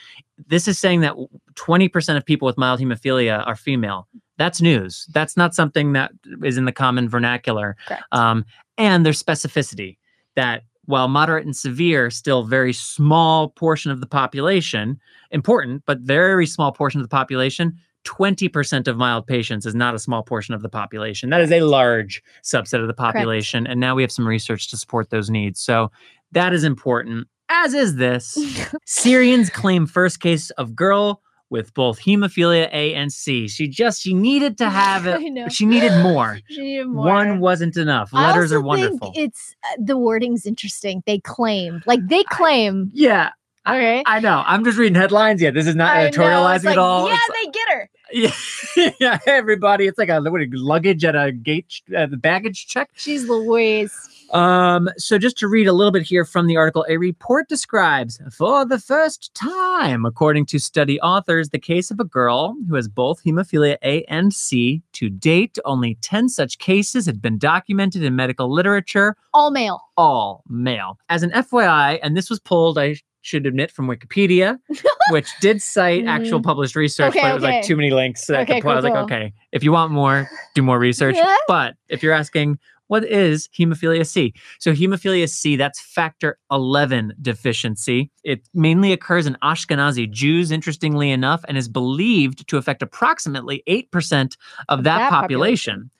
[0.46, 1.16] This is saying that
[1.56, 4.06] twenty percent of people with mild hemophilia are female.
[4.38, 5.06] That's news.
[5.12, 6.12] That's not something that
[6.44, 7.76] is in the common vernacular.
[8.12, 8.44] Um,
[8.78, 9.98] and there's specificity
[10.36, 15.00] that while moderate and severe, still very small portion of the population,
[15.30, 17.78] important, but very small portion of the population.
[18.04, 21.30] 20% of mild patients is not a small portion of the population.
[21.30, 23.66] That is a large subset of the population.
[23.66, 25.60] And now we have some research to support those needs.
[25.60, 25.90] So
[26.32, 28.38] that is important, as is this.
[28.86, 33.48] Syrians claim first case of girl with both hemophilia A and C.
[33.48, 35.52] She just, she needed to have I it.
[35.52, 36.38] She needed more.
[36.48, 37.04] She needed more.
[37.06, 38.10] One wasn't enough.
[38.14, 39.12] I Letters are wonderful.
[39.12, 41.02] Think it's uh, the wording's interesting.
[41.06, 42.90] They claim, like they claim.
[42.94, 43.30] yeah,
[43.66, 44.02] Okay.
[44.06, 44.42] I know.
[44.46, 45.42] I'm just reading headlines.
[45.42, 47.08] Yeah, this is not I know, editorializing like, at all.
[47.08, 47.90] Yeah, It's they get her.
[48.12, 48.32] Yeah,
[49.00, 49.86] yeah, everybody.
[49.86, 52.90] It's like a what, luggage at a gate, uh, the baggage check.
[52.96, 53.92] She's Louise.
[54.32, 58.20] Um, so just to read a little bit here from the article, a report describes
[58.30, 62.86] for the first time, according to study authors, the case of a girl who has
[62.86, 64.82] both hemophilia A and C.
[64.92, 69.80] To date, only 10 such cases had been documented in medical literature, All male.
[69.96, 70.96] all male.
[71.08, 74.58] As an FYI, and this was pulled, I should admit, from Wikipedia,
[75.10, 77.16] which did cite actual published research, Mm.
[77.16, 78.28] Okay, but it was like too many links.
[78.30, 78.72] At Okay, the point.
[78.72, 79.02] I was like, cool.
[79.04, 81.16] okay, if you want more, do more research.
[81.16, 81.36] Yeah.
[81.48, 84.34] But if you're asking, what is hemophilia C?
[84.58, 88.10] So hemophilia C, that's factor 11 deficiency.
[88.24, 94.36] It mainly occurs in Ashkenazi Jews, interestingly enough, and is believed to affect approximately 8%
[94.68, 95.90] of that, that population.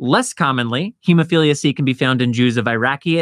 [0.00, 3.20] Less commonly, hemophilia C can be found in Jews of Iraqi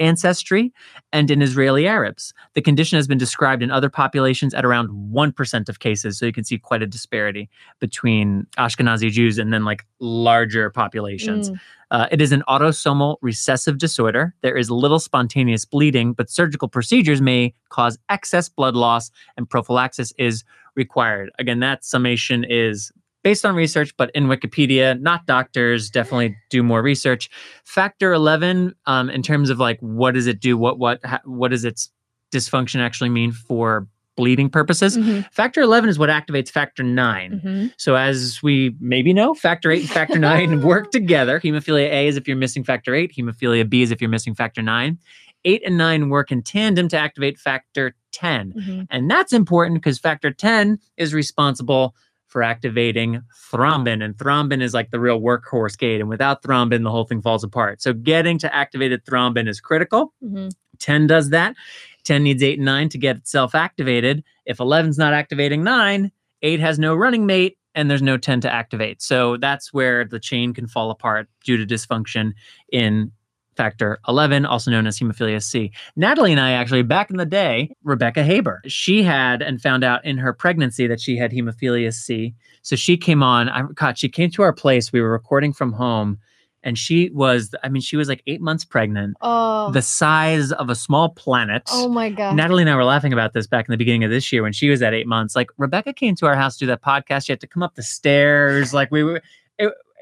[0.00, 0.72] ancestry
[1.12, 2.34] and in Israeli Arabs.
[2.54, 6.18] The condition has been described in other populations at around 1% of cases.
[6.18, 11.50] So you can see quite a disparity between Ashkenazi Jews and then like larger populations.
[11.50, 11.60] Mm.
[11.92, 14.34] Uh, it is an autosomal recessive disorder.
[14.42, 20.12] There is little spontaneous bleeding, but surgical procedures may cause excess blood loss, and prophylaxis
[20.18, 20.44] is
[20.76, 21.30] required.
[21.38, 22.92] Again, that summation is
[23.22, 25.90] based on research, but in Wikipedia, not doctors.
[25.90, 27.28] Definitely do more research.
[27.64, 30.56] Factor eleven, um, in terms of like what does it do?
[30.56, 31.90] What what ha- what does its
[32.32, 34.96] dysfunction actually mean for bleeding purposes?
[34.98, 37.72] Mhm, Factor eleven is what activates factor 9 mhm.
[37.76, 41.40] so as we maybe know, factor eight and factor nine work together.
[41.40, 43.12] Hemophilia A is if you're missing factor eight.
[43.16, 44.98] Hemophilia B is if you're missing factor nine.
[45.46, 48.52] Eight and nine work in tandem to activate factor 10.
[48.52, 48.86] Mhm.
[48.90, 51.94] And that's important because factor 10 is responsible
[52.30, 53.20] for activating
[53.52, 54.02] thrombin.
[54.02, 56.00] And thrombin is like the real workhorse gate.
[56.00, 57.82] And without thrombin, the whole thing falls apart.
[57.82, 60.14] So getting to activated thrombin is critical.
[60.24, 60.52] Mhm.
[60.78, 61.56] 10 does that.
[62.04, 64.24] 10 needs 8 and 9 to get itself activated.
[64.46, 66.10] If 11's not activating 9,
[66.42, 69.02] 8 has no running mate and there's no 10 to activate.
[69.02, 72.32] So that's where the chain can fall apart due to dysfunction
[72.72, 73.12] in
[73.60, 75.70] factor 11, also known as hemophilia C.
[75.94, 80.02] Natalie and I actually, back in the day, Rebecca Haber, she had and found out
[80.02, 82.34] in her pregnancy that she had hemophilia C.
[82.62, 84.94] So she came on, I God, she came to our place.
[84.94, 86.18] We were recording from home
[86.62, 90.70] and she was, I mean, she was like eight months pregnant, Oh, the size of
[90.70, 91.64] a small planet.
[91.70, 92.36] oh my god.
[92.36, 94.54] Natalie and I were laughing about this back in the beginning of this year when
[94.54, 95.36] she was at eight months.
[95.36, 97.26] Like Rebecca came to our house to do that podcast.
[97.26, 98.72] She had to come up the stairs.
[98.72, 99.20] Like we were,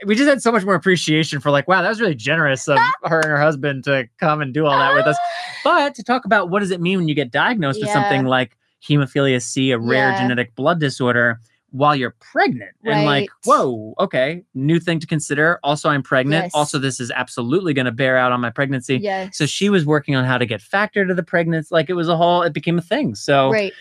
[0.07, 2.79] we just had so much more appreciation for like, wow, that was really generous of
[3.05, 5.17] her and her husband to come and do all that with us.
[5.65, 8.57] But to talk about what does it mean when you get diagnosed with something like
[8.87, 10.19] hemophilia C, a rare Yeah.
[10.19, 15.61] genetic blood disorder, while you're pregnant, and like, whoa, okay, new thing to consider.
[15.63, 16.45] Also, I'm pregnant.
[16.45, 16.53] Yes.
[16.55, 18.97] Also, this is absolutely going to bear out on my pregnancy.
[18.97, 19.37] Yes.
[19.37, 21.69] So she was working on how to get factor to the pregnancy.
[21.71, 23.15] Like it was a whole, it became a thing.
[23.15, 23.75] So Right.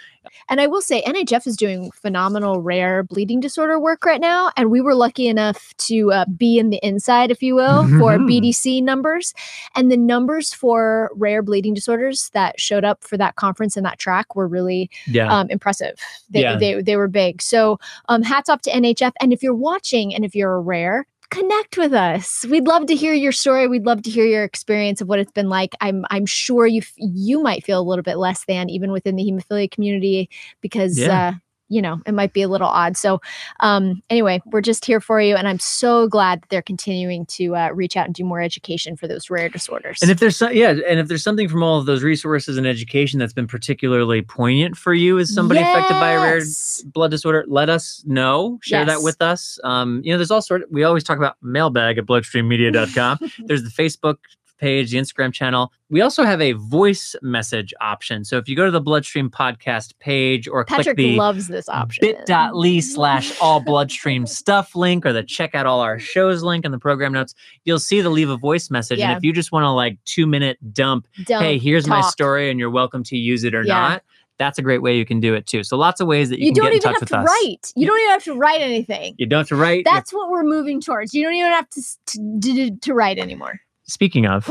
[0.49, 4.51] And I will say, NHF is doing phenomenal rare bleeding disorder work right now.
[4.55, 8.17] And we were lucky enough to uh, be in the inside, if you will, for
[8.17, 9.33] BDC numbers.
[9.75, 13.99] And the numbers for rare bleeding disorders that showed up for that conference and that
[13.99, 15.99] track were really yeah, um, impressive.
[16.29, 16.57] They, Yeah.
[16.57, 17.41] they, they were big.
[17.41, 19.13] So um, hats off to NHF.
[19.19, 22.45] And if you're watching and if you're a rare, connect with us.
[22.49, 23.67] We'd love to hear your story.
[23.67, 25.73] We'd love to hear your experience of what it's been like.
[25.81, 29.15] I'm I'm sure you f- you might feel a little bit less than even within
[29.15, 30.29] the hemophilia community
[30.61, 31.29] because Yeah.
[31.29, 31.33] uh
[31.69, 32.97] you know, it might be a little odd.
[32.97, 33.21] So,
[33.59, 37.55] um, anyway, we're just here for you, and I'm so glad that they're continuing to
[37.55, 40.01] uh, reach out and do more education for those rare disorders.
[40.01, 42.65] and if there's some, yeah, and if there's something from all of those resources and
[42.65, 46.41] education that's been particularly poignant for you as somebody affected by a rare
[46.85, 48.59] blood disorder, let us know.
[48.61, 49.59] Share that with us.
[49.63, 50.63] Um, you know, there's all sort.
[50.71, 53.19] We always talk about mailbag at bloodstreammedia.com.
[53.45, 54.17] there's the Facebook
[54.57, 55.71] page, the Instagram channel.
[55.89, 58.25] We also have a voice message option.
[58.25, 61.69] So if you go to the Bloodstream podcast page or click Patrick the loves this
[61.69, 62.01] option.
[62.01, 66.71] bit.ly slash all bloodstream stuff link or the check out all our shows link in
[66.71, 67.33] the program notes,
[67.65, 68.99] you'll see the leave a voice message.
[68.99, 69.09] Yeah.
[69.09, 72.49] And if you just want to like two minute dump, Don't hey, here's my story
[72.49, 73.73] and you're welcome to use it or Yeah.
[73.73, 74.03] not,
[74.39, 75.63] that's a great way you can do it too.
[75.63, 77.09] So lots of ways that you, You can don't get in even touch have with
[77.09, 77.25] to us.
[77.27, 77.73] write.
[77.75, 79.15] You don't even have to write anything.
[79.17, 79.83] You don't have to write.
[79.83, 81.13] That's what we're moving towards.
[81.15, 83.59] You don't even have to to, to, to write anymore.
[83.89, 84.45] Speaking of,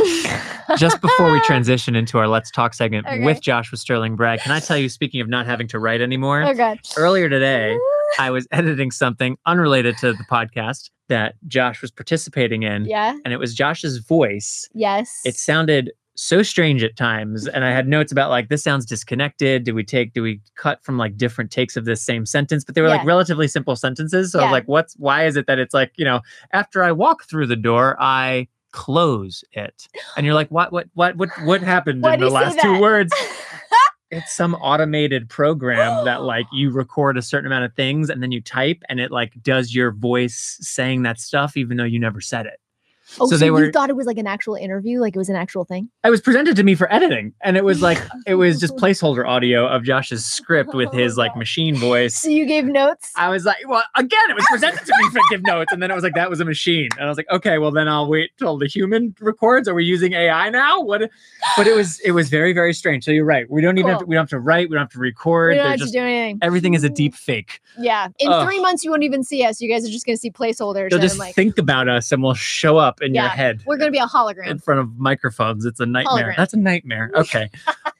[0.78, 3.22] just before we transition into our Let's Talk segment Okay.
[3.22, 6.42] with Joshua Sterling Bragg, can I tell you, speaking of not having to write anymore,
[6.42, 6.78] oh god.
[6.96, 7.78] earlier today,
[8.18, 12.86] I was editing something unrelated to the podcast that Josh was participating in.
[12.86, 13.14] Yeah.
[13.26, 14.66] And it was Josh's voice.
[14.72, 15.20] Yes.
[15.26, 17.46] It sounded so strange at times.
[17.46, 19.64] And I had notes about like, this sounds disconnected.
[19.64, 22.64] Do we take, do we cut from like different takes of this same sentence?
[22.64, 24.32] But they were like relatively simple sentences.
[24.32, 24.48] So I Yeah.
[24.48, 26.22] was like, what's, why is it that it's like, you know,
[26.54, 29.88] after I walk through the door, I close it.
[30.16, 33.12] And you're like, what, what, what, what, what happened Why in the last two words?
[34.10, 38.30] it's some automated program that like you record a certain amount of things and then
[38.30, 42.20] you type and it like does your voice saying that stuff even though you never
[42.20, 42.60] said it.
[43.20, 45.18] Oh, so so, they you were- thought it was like an actual interview, like it
[45.18, 45.88] was an actual thing.
[46.04, 49.26] It was presented to me for editing and it was like it was just placeholder
[49.26, 52.16] audio of Josh's script with his like machine voice.
[52.16, 53.12] So you gave notes.
[53.16, 55.90] I was like, well, again, it was presented to me for give notes, and then
[55.90, 58.08] it was like that was a machine, and I was like, okay, well then I'll
[58.08, 59.68] wait till the human records.
[59.68, 60.80] Are we using AI now?
[60.80, 61.02] What?
[61.56, 63.04] But it was it was very very strange.
[63.04, 63.48] So you're right.
[63.50, 64.68] We don't even have to, we don't have to write.
[64.68, 65.50] We don't have to record.
[65.52, 66.38] we don't They're have to just do anything.
[66.42, 67.60] everything is a deep fake.
[67.78, 68.08] Yeah.
[68.18, 68.46] In Ugh.
[68.46, 69.60] three months, you won't even see us.
[69.60, 70.90] You guys are just going to see placeholders.
[70.90, 73.62] They'll and just like, think about us, and we'll show up in your Yeah, head.
[73.66, 75.64] we're going to be a hologram in front of microphones.
[75.64, 76.32] It's a nightmare.
[76.32, 76.36] Hologram.
[76.36, 77.10] That's a nightmare.
[77.16, 77.50] Okay.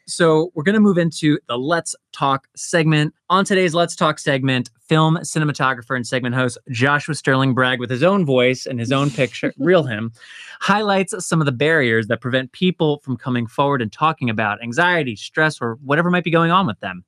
[0.06, 3.12] so we're going to move into the Let's Talk segment.
[3.28, 8.02] On today's Let's Talk segment, film cinematographer and segment host Joshua Sterling Bragg, with his
[8.04, 10.12] own voice and his own picture, real him,
[10.60, 15.16] highlights some of the barriers that prevent people from coming forward and talking about anxiety,
[15.16, 17.04] stress, or whatever might be going on with them.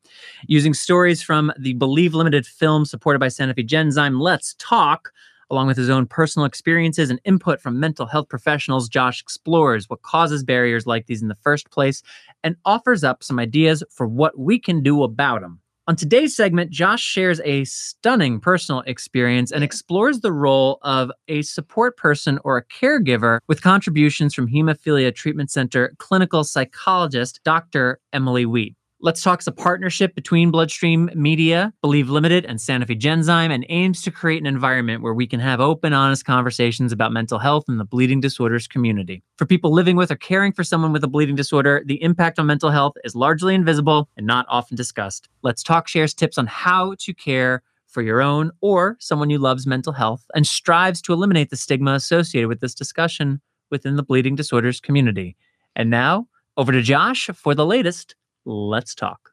[0.47, 5.13] Using stories from the Believe Limited film supported by Santa Sanofi Genzyme, Let's Talk
[5.51, 10.03] Along with his own personal experiences and input from mental health professionals, Josh explores what
[10.03, 12.03] causes barriers like these in the first place
[12.45, 15.61] and offers up some ideas for what we can do about them.
[15.89, 21.41] On today's segment, Josh shares a stunning personal experience and explores the role of a
[21.41, 28.01] support person or a caregiver with contributions from Hemophilia Treatment Center clinical psychologist Dr.
[28.13, 28.77] Emily Wheat.
[29.01, 34.11] Let's Talk's a partnership between Bloodstream Media, Believe Limited, and Sanofi Genzyme, and aims to
[34.11, 37.85] create an environment where we can have open, honest conversations about mental health in the
[37.85, 39.23] bleeding disorders community.
[39.37, 42.47] For people living with or caring for someone with a bleeding disorder, the impact on
[42.47, 45.29] mental health is largely invisible and not often discussed.
[45.43, 49.65] Let's Talk shares tips on how to care for your own or someone you love's
[49.65, 53.41] mental health and strives to eliminate the stigma associated with this discussion
[53.71, 55.37] within the bleeding disorders community.
[55.77, 56.27] And now,
[56.57, 58.17] over to Josh for the latest.
[58.51, 59.33] Let's talk.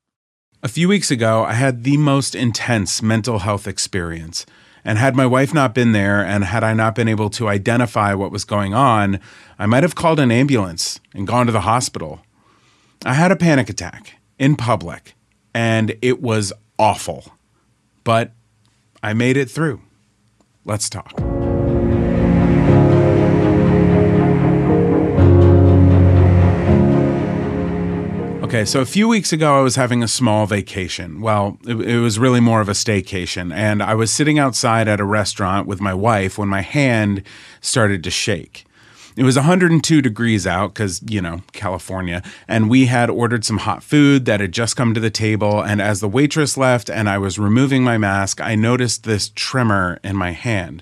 [0.61, 4.45] A few weeks ago, I had the most intense mental health experience.
[4.83, 8.13] And had my wife not been there and had I not been able to identify
[8.13, 9.21] what was going on,
[9.57, 12.19] I might have called an ambulance and gone to the hospital.
[13.05, 15.15] I had a panic attack in public,
[15.53, 17.31] and it was awful.
[18.03, 18.33] But
[19.01, 19.81] I made it through.
[20.65, 21.13] Let's talk.
[28.55, 31.19] Okay, so a few weeks ago, I was having a small vacation.
[31.19, 33.53] Well, it, it, was really more of a staycation.
[33.53, 37.21] And I was sitting outside at a restaurant with my wife when my hand
[37.59, 38.63] started to shake.
[39.17, 42.23] It was 102 degrees out because, you know, California.
[42.47, 45.61] And we had ordered some hot food that had just come to the table.
[45.61, 49.99] And as the waitress left and I was removing my mask, I noticed this tremor
[50.01, 50.81] in my hand.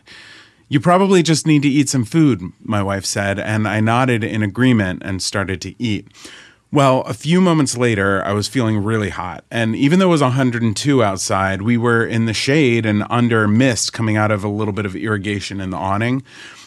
[0.69, 3.39] You probably just need to eat some food, my wife said.
[3.39, 6.07] And I nodded in agreement and started to eat.
[6.73, 9.45] Well, a few moments later, I was feeling really hot.
[9.51, 13.93] And even though it was 102 outside, we were in the shade and under mist
[13.93, 16.23] coming out of a little bit of irrigation in the awning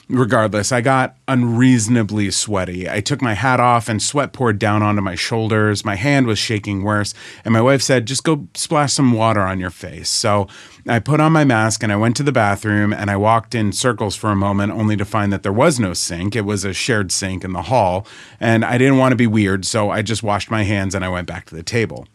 [0.08, 2.88] regardless, I got unreasonably sweaty.
[2.88, 5.84] I took my hat off and sweat poured down onto my shoulders.
[5.84, 7.14] My hand was shaking worse.
[7.44, 10.08] And my wife said, just go splash some water on your face.
[10.08, 10.46] So
[10.86, 13.72] I put on my mask and I went to the bathroom and I walked in
[13.72, 16.36] circles for a moment only to find that there was no sink.
[16.36, 18.06] It was a shared sink in the hall.
[18.38, 19.64] And I didn't want to be weird.
[19.64, 22.06] So I just washed my hands and I went back to the table.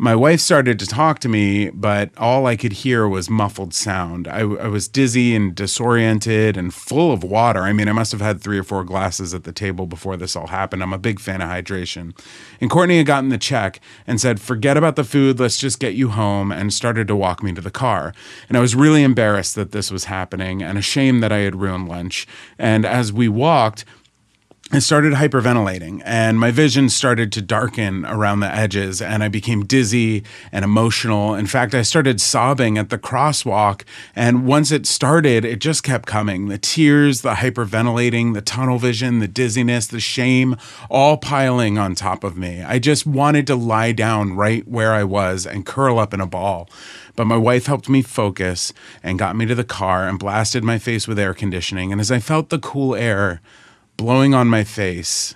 [0.00, 4.28] My wife started to talk to me, but all I could hear was muffled sound.
[4.28, 7.62] I, I, was dizzy and disoriented and full of water.
[7.62, 10.36] I mean, I must have had three or four glasses at the table before this
[10.36, 10.84] all happened.
[10.84, 12.16] I'm a big fan of hydration.
[12.60, 15.94] And Courtney had gotten the check and said, Forget about the food, let's just get
[15.94, 18.14] you home, and started to walk me to the car.
[18.48, 21.88] And I was really embarrassed that this was happening and ashamed that I had ruined
[21.88, 22.24] lunch.
[22.56, 23.84] And as we walked,
[24.70, 29.64] I started hyperventilating and my vision started to darken around the edges and I became
[29.64, 31.34] dizzy and emotional.
[31.34, 33.84] In fact, I started sobbing at the crosswalk.
[34.14, 39.20] And once it started, it just kept coming the tears, the hyperventilating, the tunnel vision,
[39.20, 40.54] the dizziness, the shame,
[40.90, 42.62] all piling on top of me.
[42.62, 46.26] I just wanted to lie down right where I was and curl up in a
[46.26, 46.68] ball.
[47.16, 50.78] But my wife helped me focus and got me to the car and blasted my
[50.78, 51.90] face with air conditioning.
[51.90, 53.40] And as I felt the cool air,
[53.98, 55.34] blowing on my face,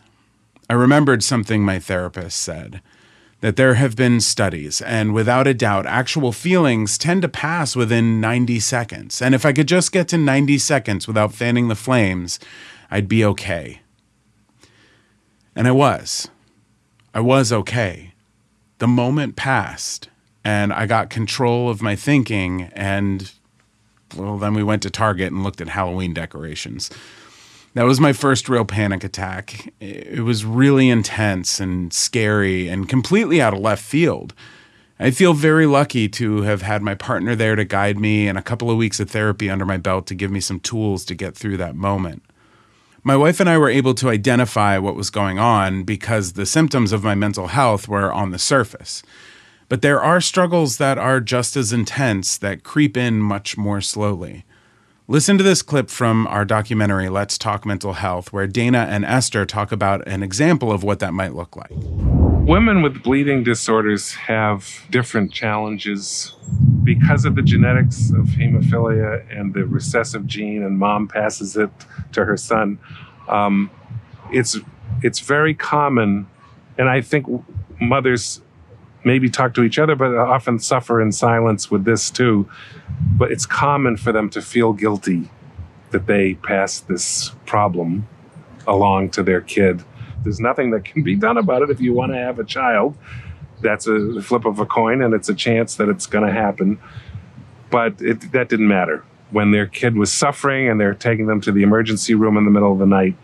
[0.71, 2.81] I remembered something my therapist said
[3.41, 8.21] that there have been studies, and without a doubt, actual feelings tend to pass within
[8.21, 9.21] 90 seconds.
[9.21, 12.39] And if I could just get to 90 seconds without fanning the flames,
[12.89, 13.81] I'd be okay.
[15.57, 16.29] And I was.
[17.13, 18.15] I was okay.
[18.79, 20.09] The moment passed,
[20.45, 23.33] and I got control of my thinking, and
[24.17, 26.91] well, then we went to Target and looked at Halloween decorations.
[27.75, 29.73] That was my first real panic attack.
[29.81, 34.35] It was really intense and scary and completely out of left field.
[35.01, 38.43] I feel very lucky to have had my partner there to guide me and a
[38.43, 41.35] couple of weeks of therapy under my belt to give me some tools to get
[41.35, 42.23] through that moment.
[43.03, 46.93] My wife and I were able to identify what was going on because the symptoms
[46.93, 49.03] of my mental health were on the surface.
[49.69, 54.45] But there are struggles that are just as intense that creep in much more slowly.
[55.13, 59.45] Listen to this clip from our documentary, Let's Talk Mental Health, where Dana and Esther
[59.45, 61.71] talk about an example of what that might look like.
[61.71, 66.35] Women with bleeding disorders have different challenges
[66.83, 71.69] because of the genetics of hemophilia and the recessive gene, and mom passes it
[72.13, 72.79] to her son.
[73.29, 73.71] Um,
[74.31, 74.57] it's
[75.03, 76.27] it's very common,
[76.79, 77.27] and I think
[77.79, 78.41] mothers
[79.05, 82.49] maybe talk to each other, but often suffer in silence with this too.
[83.17, 85.31] But it's common for them to feel guilty
[85.91, 88.07] that they passed this problem
[88.67, 89.85] along to their kid.
[90.23, 92.97] There's nothing that can be done about it if you want to have a child.
[93.61, 96.81] That's a flip of a coin, and it's a chance that it's going to happen.
[97.71, 99.05] But it, that didn't matter.
[99.31, 102.51] When their kid was suffering and they're taking them to the emergency room in the
[102.51, 103.17] middle of the night,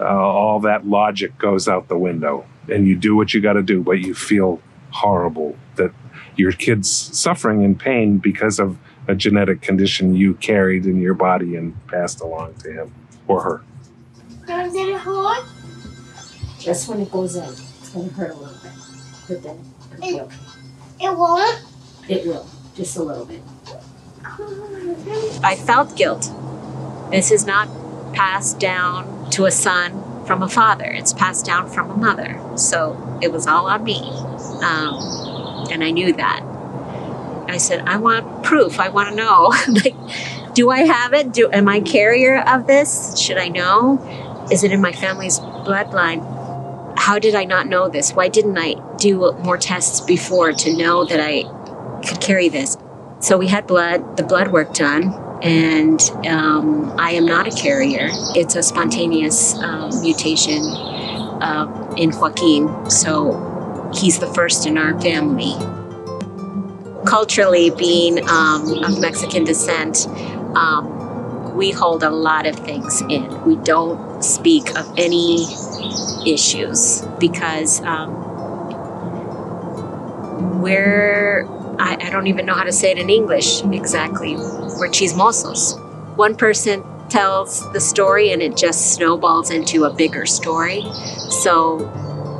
[0.00, 2.46] uh, all that logic goes out the window.
[2.68, 4.62] And you do what you got to do, but you feel
[4.92, 5.92] horrible that
[6.36, 8.78] your kid's suffering in pain because of
[9.08, 12.94] a genetic condition you carried in your body and passed along to him
[13.26, 13.62] or her.
[14.46, 15.44] Did it hurt?
[16.58, 18.72] Just when it goes in, it's going to hurt a little bit.
[19.28, 20.36] But then it'll be okay.
[21.00, 21.62] It won't?
[22.08, 23.42] It will, just a little bit.
[25.44, 26.32] I felt guilt.
[27.10, 27.68] This is not
[28.14, 32.40] passed down to a son from a father, it's passed down from a mother.
[32.56, 34.00] So it was all on me.
[34.62, 36.42] Um, and I knew that.
[37.48, 38.78] I said, I want proof.
[38.78, 39.52] I want to know.
[39.84, 39.94] like,
[40.54, 41.32] do I have it?
[41.32, 43.18] Do am I carrier of this?
[43.18, 44.48] Should I know?
[44.50, 46.28] Is it in my family's bloodline?
[46.98, 48.12] How did I not know this?
[48.12, 51.42] Why didn't I do more tests before to know that I
[52.06, 52.76] could carry this?
[53.20, 55.12] So we had blood, the blood work done,
[55.42, 58.08] and um, I am not a carrier.
[58.36, 60.62] It's a spontaneous um, mutation
[61.42, 65.54] uh, in Joaquin, so he's the first in our family.
[67.04, 70.06] Culturally, being um, of Mexican descent,
[70.54, 73.44] um, we hold a lot of things in.
[73.44, 75.44] We don't speak of any
[76.24, 78.30] issues because um,
[80.62, 81.48] we're
[81.82, 84.36] I, I, don't even know how to say it in English exactly.
[84.36, 85.76] We're chismosos.
[86.16, 90.84] One person tells the story and it just snowballs into a bigger story.
[91.42, 91.90] So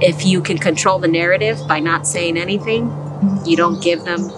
[0.00, 2.84] if you can control the narrative by not saying anything,
[3.44, 4.30] you don't give them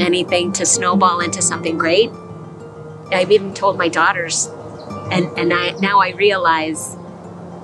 [0.00, 2.10] anything to snowball into something great.
[3.12, 4.48] I've even told my daughters,
[5.12, 6.96] and, and I, now I realize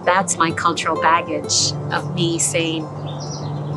[0.04, 2.84] that's my cultural baggage of me saying,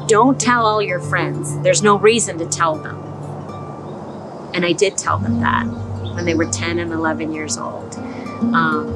[0.08, 1.60] don't tell all your friends.
[1.62, 3.02] There's no reason to tell them.
[4.54, 5.66] And I did tell them that
[6.16, 7.96] when they were 10 and 11 years old.
[8.54, 8.92] Um,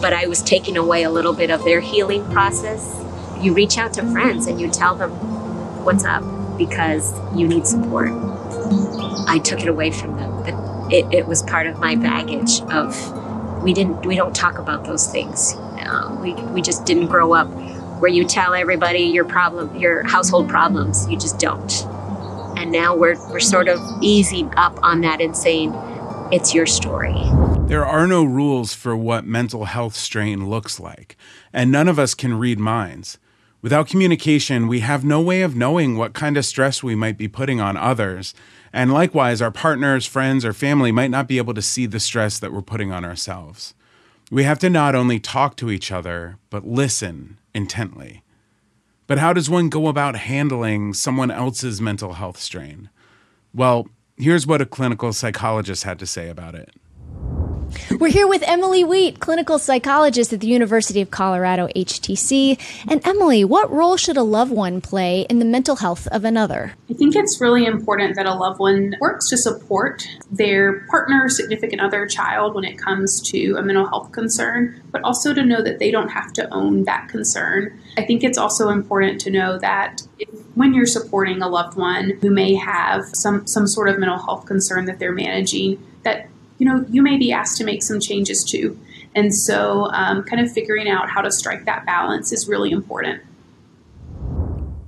[0.00, 2.96] but I was taking away a little bit of their healing process.
[3.40, 5.10] You reach out to friends and you tell them
[5.84, 6.24] what's up
[6.56, 8.10] because you need support.
[9.28, 10.42] I took it away from them.
[10.42, 14.84] But it, it was part of my baggage of we didn't we don't talk about
[14.84, 15.54] those things.
[15.56, 17.48] Uh, we, we just didn't grow up
[17.98, 21.08] where you tell everybody your problem, your household problems.
[21.08, 21.84] You just don't.
[22.56, 25.74] And now we're, we're sort of easing up on that and saying,
[26.32, 27.16] it's your story.
[27.66, 31.16] There are no rules for what mental health strain looks like,
[31.52, 33.18] and none of us can read minds.
[33.60, 37.26] Without communication, we have no way of knowing what kind of stress we might be
[37.26, 38.34] putting on others.
[38.72, 42.38] And likewise, our partners, friends, or family might not be able to see the stress
[42.38, 43.74] that we're putting on ourselves.
[44.30, 48.22] We have to not only talk to each other, but listen intently.
[49.06, 52.90] But how does one go about handling someone else's mental health strain?
[53.54, 56.70] Well, here's what a clinical psychologist had to say about it.
[57.98, 62.58] We're here with Emily Wheat, clinical psychologist at the University of Colorado HTC.
[62.88, 66.74] And Emily, what role should a loved one play in the mental health of another?
[66.88, 71.80] I think it's really important that a loved one works to support their partner, significant
[71.80, 75.78] other, child when it comes to a mental health concern, but also to know that
[75.78, 77.78] they don't have to own that concern.
[77.96, 82.18] I think it's also important to know that if, when you're supporting a loved one
[82.20, 86.66] who may have some, some sort of mental health concern that they're managing, that you
[86.66, 88.78] know, you may be asked to make some changes too.
[89.14, 93.22] And so, um, kind of figuring out how to strike that balance is really important.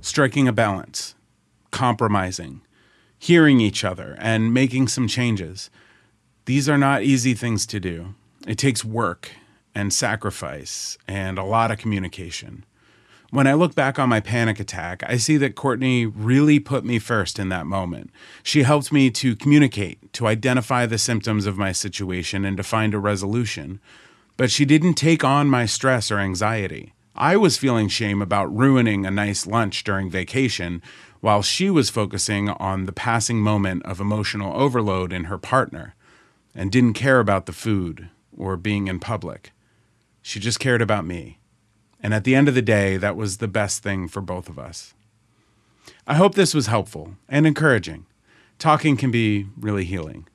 [0.01, 1.15] Striking a balance,
[1.71, 2.61] compromising,
[3.17, 5.69] hearing each other, and making some changes.
[6.45, 8.15] These are not easy things to do.
[8.47, 9.31] It takes work
[9.75, 12.65] and sacrifice and a lot of communication.
[13.31, 16.99] When I look back on my panic attack, I see that Courtney really put me
[16.99, 18.09] first in that moment.
[18.43, 22.93] She helped me to communicate, to identify the symptoms of my situation, and to find
[22.93, 23.79] a resolution.
[24.35, 26.91] But she didn't take on my stress or anxiety.
[27.15, 30.81] I was feeling shame about ruining a nice lunch during vacation,
[31.21, 35.95] while she was focusing on the passing moment of emotional overload in her partner
[36.53, 39.53] and didn't care about the food or being in public.
[40.21, 41.37] She just cared about me.
[42.03, 44.57] And at the end of the day, that was the best thing for both of
[44.57, 44.93] us.
[46.07, 48.05] I hope this was helpful and encouraging.
[48.57, 50.27] Talking can be really healing.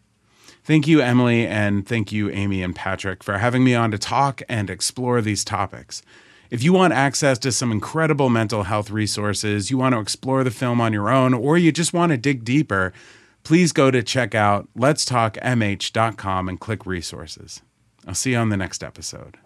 [0.64, 4.42] Thank you, Emily, and thank you, Amy and Patrick, for having me on to talk
[4.48, 6.02] and explore these topics.
[6.50, 10.50] If you want access to some incredible mental health resources, you want to explore the
[10.50, 12.92] film on your own, or you just want to dig deeper,
[13.44, 17.62] please go to check out letstalkmh.com and click resources.
[18.06, 19.38] I'll see you on the next episode.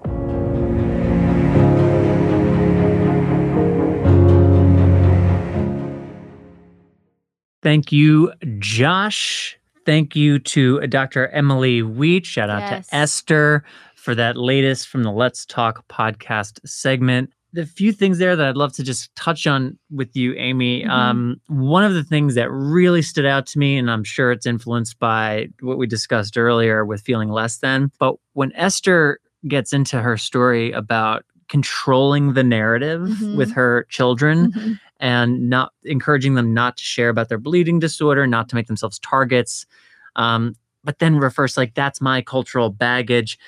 [7.63, 9.59] Thank you, Josh.
[9.87, 11.29] Thank you to Dr.
[11.29, 12.27] Emily Wheat.
[12.27, 12.89] Shout out yes.
[12.89, 13.65] to Esther
[13.97, 17.33] for that latest from the Let's Talk podcast segment.
[17.53, 20.83] The few things there that I'd love to just touch on with you, Amy.
[20.83, 20.91] Mm-hmm.
[20.91, 24.47] Um, one of the things that really stood out to me, and I'm sure it's
[24.47, 30.01] influenced by what we discussed earlier with feeling less than, but when Esther gets into
[30.01, 33.37] her story about controlling the narrative mm-hmm.
[33.37, 38.27] with her children mm-hmm and not encouraging them not to share about their bleeding disorder,
[38.27, 39.67] not to make themselves targets.
[40.15, 43.39] Um, but then refers like that's my cultural baggage.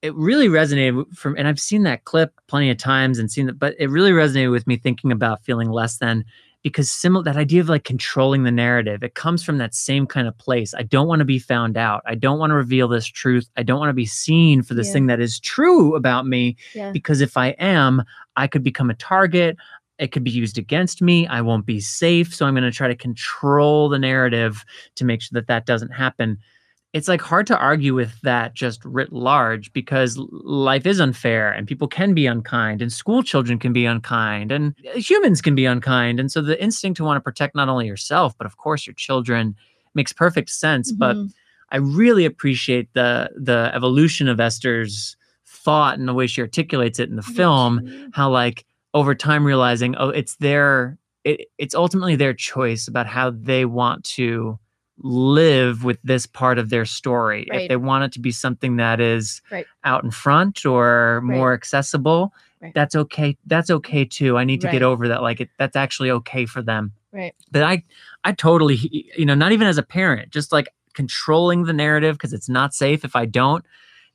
[0.00, 3.58] It really resonated from, and I've seen that clip plenty of times and seen that,
[3.58, 6.24] but it really resonated with me thinking about feeling less than
[6.62, 10.28] because similar that idea of like controlling the narrative it comes from that same kind
[10.28, 10.74] of place.
[10.74, 12.02] I don't want to be found out.
[12.06, 13.48] I don't want to reveal this truth.
[13.56, 14.92] I don't want to be seen for this Yeah.
[14.92, 16.92] thing that is true about me Yeah.
[16.92, 18.02] because if i am
[18.36, 19.56] i could become a target.
[19.98, 21.28] It could be used against me.
[21.28, 22.34] I won't be safe.
[22.34, 24.64] So i'm going to try to control the narrative
[24.96, 26.38] to make sure that that doesn't happen
[26.92, 31.66] it's like hard to argue with that just writ large because life is unfair and
[31.66, 35.64] people can be unkind and school children can be unkind and uh, humans can be
[35.64, 38.86] unkind and so the instinct to want to protect not only yourself but of course
[38.86, 39.56] your children
[39.94, 41.32] makes perfect sense but Mhm.
[41.70, 45.16] I really appreciate the the evolution of Esther's
[45.46, 47.78] thought and the way she articulates it in the film.
[48.12, 53.30] How like over time realizing, oh, it's their it, it's ultimately their choice about how
[53.30, 54.58] they want to
[54.98, 57.46] live with this part of their story.
[57.50, 59.66] If they want it to be something that is Right.
[59.84, 61.36] out in front or Right.
[61.36, 62.72] more accessible, Right.
[62.74, 63.36] that's okay.
[63.46, 64.36] That's okay too.
[64.38, 64.72] I need to Right.
[64.72, 65.22] get over that.
[65.22, 67.34] Like it, that's actually okay for them Right.
[67.50, 67.82] but i
[68.24, 68.76] i totally
[69.16, 72.72] you know not even as a parent just like controlling the narrative because it's not
[72.74, 73.64] safe if i don't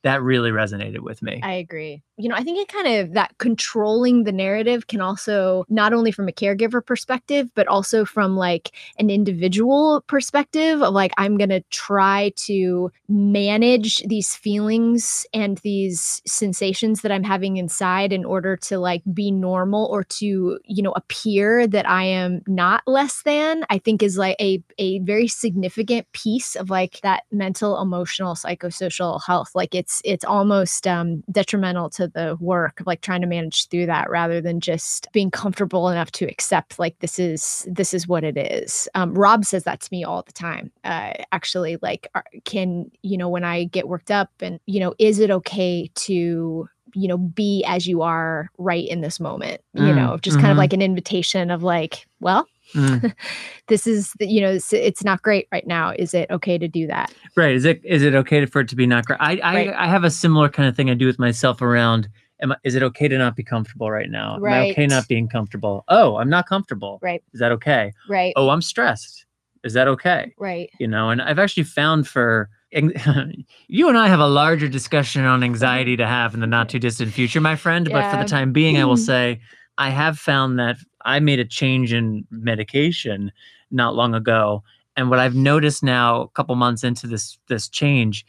[0.03, 2.03] that really resonated with me I agree.
[2.19, 6.11] You know, I think it kind of that controlling the narrative can also not only
[6.11, 11.51] from a caregiver perspective, but also from like an individual perspective of like, I'm going
[11.51, 18.57] to try to manage these feelings and these sensations that I'm having inside in order
[18.57, 23.63] to like be normal or to, you know, appear that I am not less than,
[23.69, 29.21] I think is like a, a very significant piece of like that mental, emotional, psychosocial
[29.23, 29.51] health.
[29.53, 33.69] Like it's, it's it's almost um, detrimental to the work of like trying to manage
[33.69, 38.05] through that rather than just being comfortable enough to accept like this is this is
[38.07, 42.07] what it is um, rob says that to me all the time uh, actually like
[42.43, 46.67] can you know when i get worked up and you know is it okay to
[46.93, 50.51] you know be as you are right in this moment you Mm, know just kind
[50.51, 50.57] of mhm.
[50.57, 53.13] like an invitation of like well Mm.
[53.67, 55.93] this is you know it's, it's not great right now.
[55.97, 57.13] Is it okay to do that?
[57.35, 57.55] Right.
[57.55, 59.73] Is it is it okay for it to be not great i I, Right.
[59.73, 62.09] I have a similar kind of thing i do with myself around
[62.41, 64.35] am I, is it okay to not be comfortable right now?
[64.35, 65.83] Am i okay not being comfortable?
[65.87, 66.99] Oh i'm not comfortable.
[67.01, 67.23] Right.
[67.33, 67.93] Is that okay?
[68.09, 68.33] Right.
[68.35, 69.25] Oh i'm stressed.
[69.63, 70.33] Is that okay?
[70.37, 70.69] Right.
[70.79, 75.41] You know and i've actually found for you and i have a larger discussion on
[75.41, 78.51] anxiety to have in the not too distant future my friend but for the time
[78.51, 79.39] being i will say
[79.77, 80.75] i have found that
[81.07, 83.31] i made a change in medication
[83.71, 84.63] not long ago
[84.95, 88.25] and what i've noticed now a couple months into this this change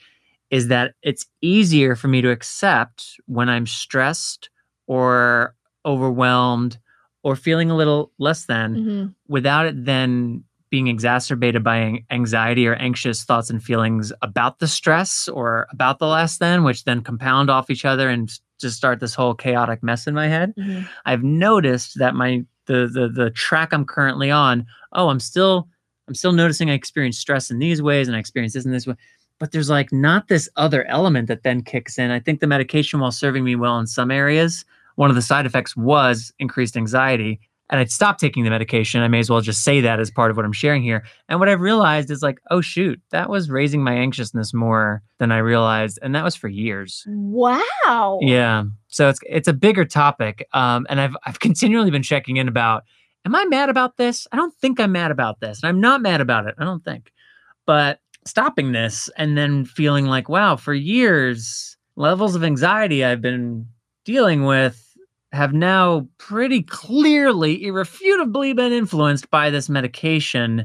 [0.50, 4.48] is that it's easier for me to accept when i'm stressed
[4.86, 5.54] or
[5.84, 6.78] overwhelmed
[7.22, 9.14] or feeling a little less than Mhm.
[9.28, 15.26] without it then being exacerbated by anxiety or anxious thoughts and feelings about the stress
[15.26, 19.14] or about the less than, which then compound off each other and just start this
[19.14, 20.52] whole chaotic mess in my head.
[20.58, 20.86] Mhm.
[21.06, 25.68] I've noticed that my the the the track I'm currently on, oh, I'm still
[26.06, 28.86] I'm still noticing I experience stress in these ways and I experience this in this
[28.86, 28.94] way.
[29.40, 32.10] But there's like not this other element that then kicks in.
[32.10, 34.64] I think the medication, while serving me well in some areas,
[34.96, 37.40] one of the side effects was increased anxiety.
[37.70, 39.02] And I'd stopped taking the medication.
[39.02, 41.04] I may as well just say that as part of what I'm sharing here.
[41.28, 45.32] And what I've realized is like, oh shoot, that was raising my anxiousness more than
[45.32, 45.98] I realized.
[46.02, 47.04] And that was for years.
[47.06, 48.64] wow Yeah.
[48.88, 50.46] So it's it's a bigger topic.
[50.52, 52.84] Um, and I've I've continually been checking in about,
[53.24, 54.26] am I mad about this?
[54.32, 55.62] I don't think I'm mad about this.
[55.62, 56.54] And I'm not mad about it.
[56.58, 57.12] I don't think.
[57.66, 63.66] But stopping this and then feeling like, wow, for years, levels of anxiety I've been
[64.04, 64.87] dealing with
[65.32, 70.64] have now pretty clearly, irrefutably been influenced by this medication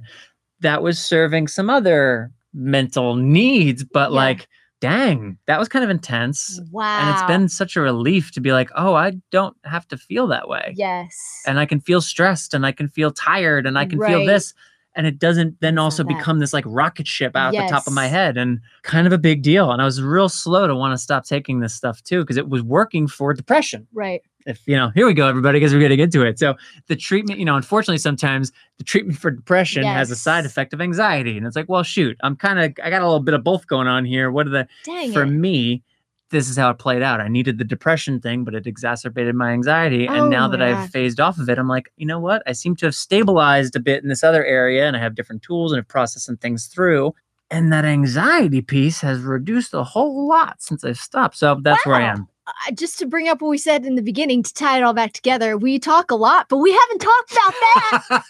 [0.61, 4.17] that was serving some other mental needs, but Yeah.
[4.17, 4.47] like,
[4.79, 6.61] dang, that was kind of intense.
[6.71, 9.97] wow And it's been such a relief to be like, oh, I don't have to
[9.97, 10.73] feel that way.
[10.77, 14.19] yes And I can feel stressed and I can feel tired and I can feel
[14.25, 14.53] this.
[14.95, 18.07] And it doesn't then also become this like rocket ship out the top of my
[18.07, 19.71] head and kind of a big deal.
[19.71, 22.47] And I was real slow to want to stop taking this stuff too, because it
[22.47, 25.99] was working for depression right if you know here we go everybody because we're getting
[25.99, 26.39] into it.
[26.39, 26.55] So
[26.87, 30.81] the treatment you know unfortunately sometimes the treatment for depression has a side effect of
[30.81, 33.43] anxiety and it's like well shoot i'm kind of i got a little bit of
[33.43, 34.31] both going on here.
[34.31, 35.27] What are the dang for it.
[35.27, 35.83] me
[36.29, 37.21] this is how it played out.
[37.21, 40.73] I needed the depression thing but it exacerbated my anxiety Oh and now that my
[40.73, 42.43] i've phased off of it i'm like you know what?
[42.47, 45.43] I seem to have stabilized a bit in this other area and i have different
[45.43, 47.13] tools and have processed some things through
[47.51, 51.37] and that anxiety piece has reduced a whole lot since i've stopped.
[51.37, 54.01] So that's where i am uh, just to bring up what we said in the
[54.01, 57.31] beginning to tie it all back together, we talk a lot, but we haven't talked
[57.31, 57.53] about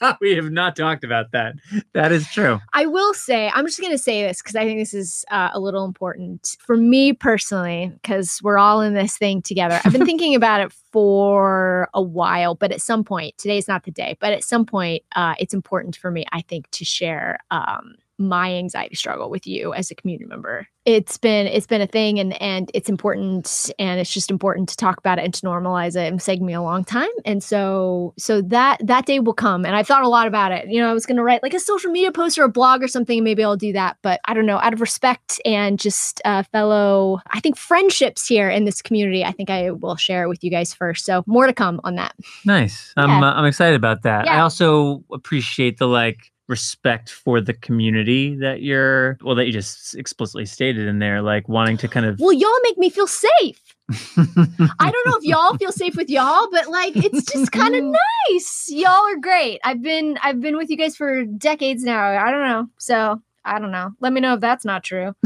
[0.02, 0.18] that.
[0.22, 1.56] we have not talked about that.
[1.94, 2.60] That is true.
[2.74, 5.50] I will say, I'm just going to say this because I think this is uh,
[5.54, 9.80] a little important for me personally, because we're all in this thing together.
[9.84, 13.92] I've been thinking about it for a while, but at some point, today's not the
[13.92, 17.96] day, but at some point, uh, it's important for me, I think, to share um,
[18.20, 20.68] my anxiety struggle with you as a community member.
[20.86, 24.78] It's been it's been a thing and and it's important and it's just important to
[24.78, 26.14] talk about it and to normalize it.
[26.14, 27.10] It's taken me a long time.
[27.24, 29.66] And so so that that day will come.
[29.66, 30.68] And I've thought a lot about it.
[30.68, 32.90] You know, I was gonna write like a social media post or a blog or
[32.90, 33.98] something, and maybe I'll do that.
[34.02, 38.50] But I don't know, out of respect and just uh, fellow, I think friendships here
[38.50, 41.06] in this community, I think I will share it with you guys first.
[41.06, 42.14] So more to come on that.
[42.46, 42.94] Nice.
[42.98, 44.28] I'm uh, I'm excited about that.
[44.28, 49.96] I also appreciate the like respect for the community that you're well that you just
[49.96, 53.60] explicitly stated in there like wanting to kind of Well, y'all make me feel safe.
[53.90, 57.84] I don't know if y'all feel safe with y'all, but like it's just kind of
[58.30, 58.68] nice.
[58.70, 59.60] Y'all are great.
[59.64, 62.24] I've been I've been with you guys for decades now.
[62.24, 62.68] I don't know.
[62.78, 63.92] So I don't know.
[64.00, 65.14] Let me know if that's not true.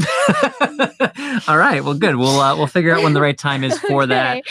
[1.46, 1.84] All right.
[1.84, 2.16] Well, good.
[2.16, 4.42] We'll uh, we'll figure out when the right time is for that.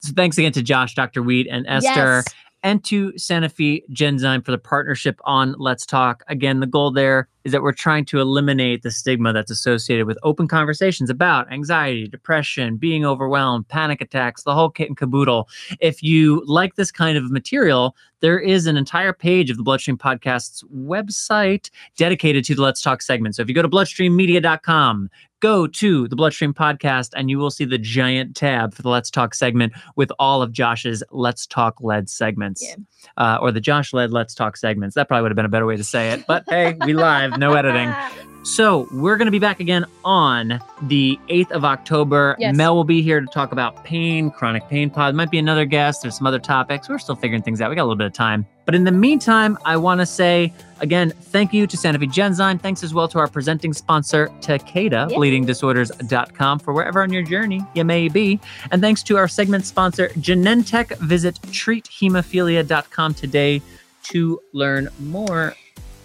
[0.00, 1.22] So thanks again to Josh, Dr.
[1.22, 2.24] Wheat, and Esther, Yes.
[2.66, 6.24] And to Sanofi Genzyme for the partnership on Let's Talk.
[6.26, 10.18] Again, the goal there is that we're trying to eliminate the stigma that's associated with
[10.24, 15.48] open conversations about anxiety, depression, being overwhelmed, panic attacks, the whole kit and caboodle.
[15.80, 19.96] If you like this kind of material, there is an entire page of the Bloodstream
[19.96, 23.36] Podcast's website dedicated to the Let's Talk segment.
[23.36, 27.64] So if you go to bloodstreammedia.com, go to the Bloodstream Podcast, and you will see
[27.64, 32.08] the giant tab for the Let's Talk segment with all of Josh's Let's Talk led
[32.08, 32.64] segments.
[32.64, 32.76] Yeah.
[33.16, 34.94] Uh, or the Josh led Let's Talk segments.
[34.94, 36.26] That probably would have been a better way to say it.
[36.26, 37.92] But hey, we live, no editing.
[38.46, 42.36] So we're going to be back again on the 8th of October.
[42.38, 42.54] Yes.
[42.54, 45.16] Mel will be here to talk about pain, chronic pain pod.
[45.16, 46.02] Might be another guest.
[46.02, 46.88] There's some other topics.
[46.88, 47.70] We're still figuring things out.
[47.70, 48.46] We got a little bit of time.
[48.64, 52.60] But in the meantime, I want to say again, thank you to Sanofi Genzyme.
[52.60, 55.16] Thanks as well to our presenting sponsor, Takeda, Yeah.
[55.16, 58.38] bleedingdisorders.com for wherever on your journey you may be.
[58.70, 60.96] And thanks to our segment sponsor, Genentech.
[60.98, 63.60] Visit treathemophilia.com today
[64.04, 65.54] to learn more.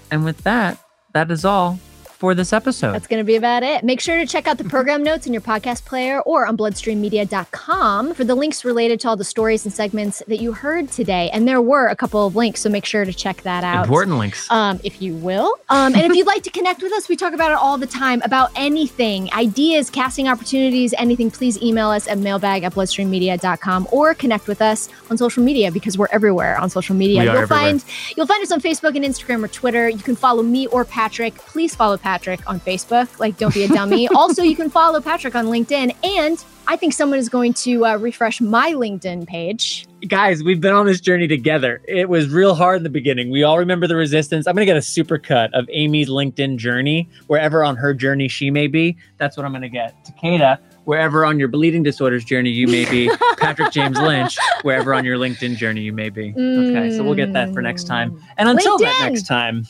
[0.09, 0.79] And with that,
[1.13, 1.79] that is all
[2.21, 2.91] for this episode.
[2.91, 3.83] That's going to be about it.
[3.83, 8.13] Make sure to check out the program notes in your podcast player or on bloodstreammedia.com
[8.13, 11.31] for the links related to all the stories and segments that you heard today.
[11.33, 13.85] And there were a couple of links, so make sure to check that out.
[13.85, 14.51] Important links.
[14.51, 15.55] um, if you will.
[15.69, 17.87] Um, and if you'd like to connect with us, we talk about it all the
[17.87, 21.31] time about anything, ideas, casting opportunities, anything.
[21.31, 25.97] Please email us at mailbag at bloodstreammedia.com or connect with us on social media because
[25.97, 27.23] we're everywhere on social media.
[27.23, 27.47] You'll everywhere.
[27.47, 27.83] find
[28.15, 29.89] you'll find us on Facebook and Instagram or Twitter.
[29.89, 31.33] You can follow me or Patrick.
[31.33, 32.10] Please follow Patrick
[32.47, 33.19] on Facebook.
[33.19, 34.07] Like, don't be a dummy.
[34.09, 35.95] also, you can follow Patrick on LinkedIn.
[36.03, 39.87] And I think someone is going to uh, refresh my LinkedIn page.
[40.07, 41.81] Guys, we've been on this journey together.
[41.87, 43.29] It was real hard in the beginning.
[43.29, 44.47] We all remember the resistance.
[44.47, 48.27] I'm going to get a super cut of Amy's LinkedIn journey, wherever on her journey
[48.27, 48.97] she may be.
[49.17, 49.95] That's what I'm going to get.
[50.05, 53.09] Takeda, wherever on your bleeding disorders journey you may be.
[53.37, 56.31] Patrick James Lynch, wherever on your LinkedIn journey you may be.
[56.31, 58.21] Okay, so we'll get that for next time.
[58.37, 59.65] And until that next time,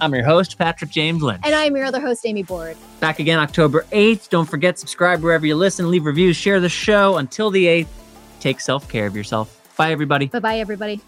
[0.00, 1.40] I'm your host, Patrick James Lynch.
[1.44, 2.76] And I am your other host, Amy Board.
[3.00, 4.28] Back again October 8th.
[4.28, 7.16] Don't forget, subscribe wherever you listen, leave reviews, share the show.
[7.16, 7.88] Until the 8th,
[8.40, 9.54] take self care of yourself.
[9.76, 10.26] Bye, everybody.
[10.26, 11.00] Bye bye, everybody.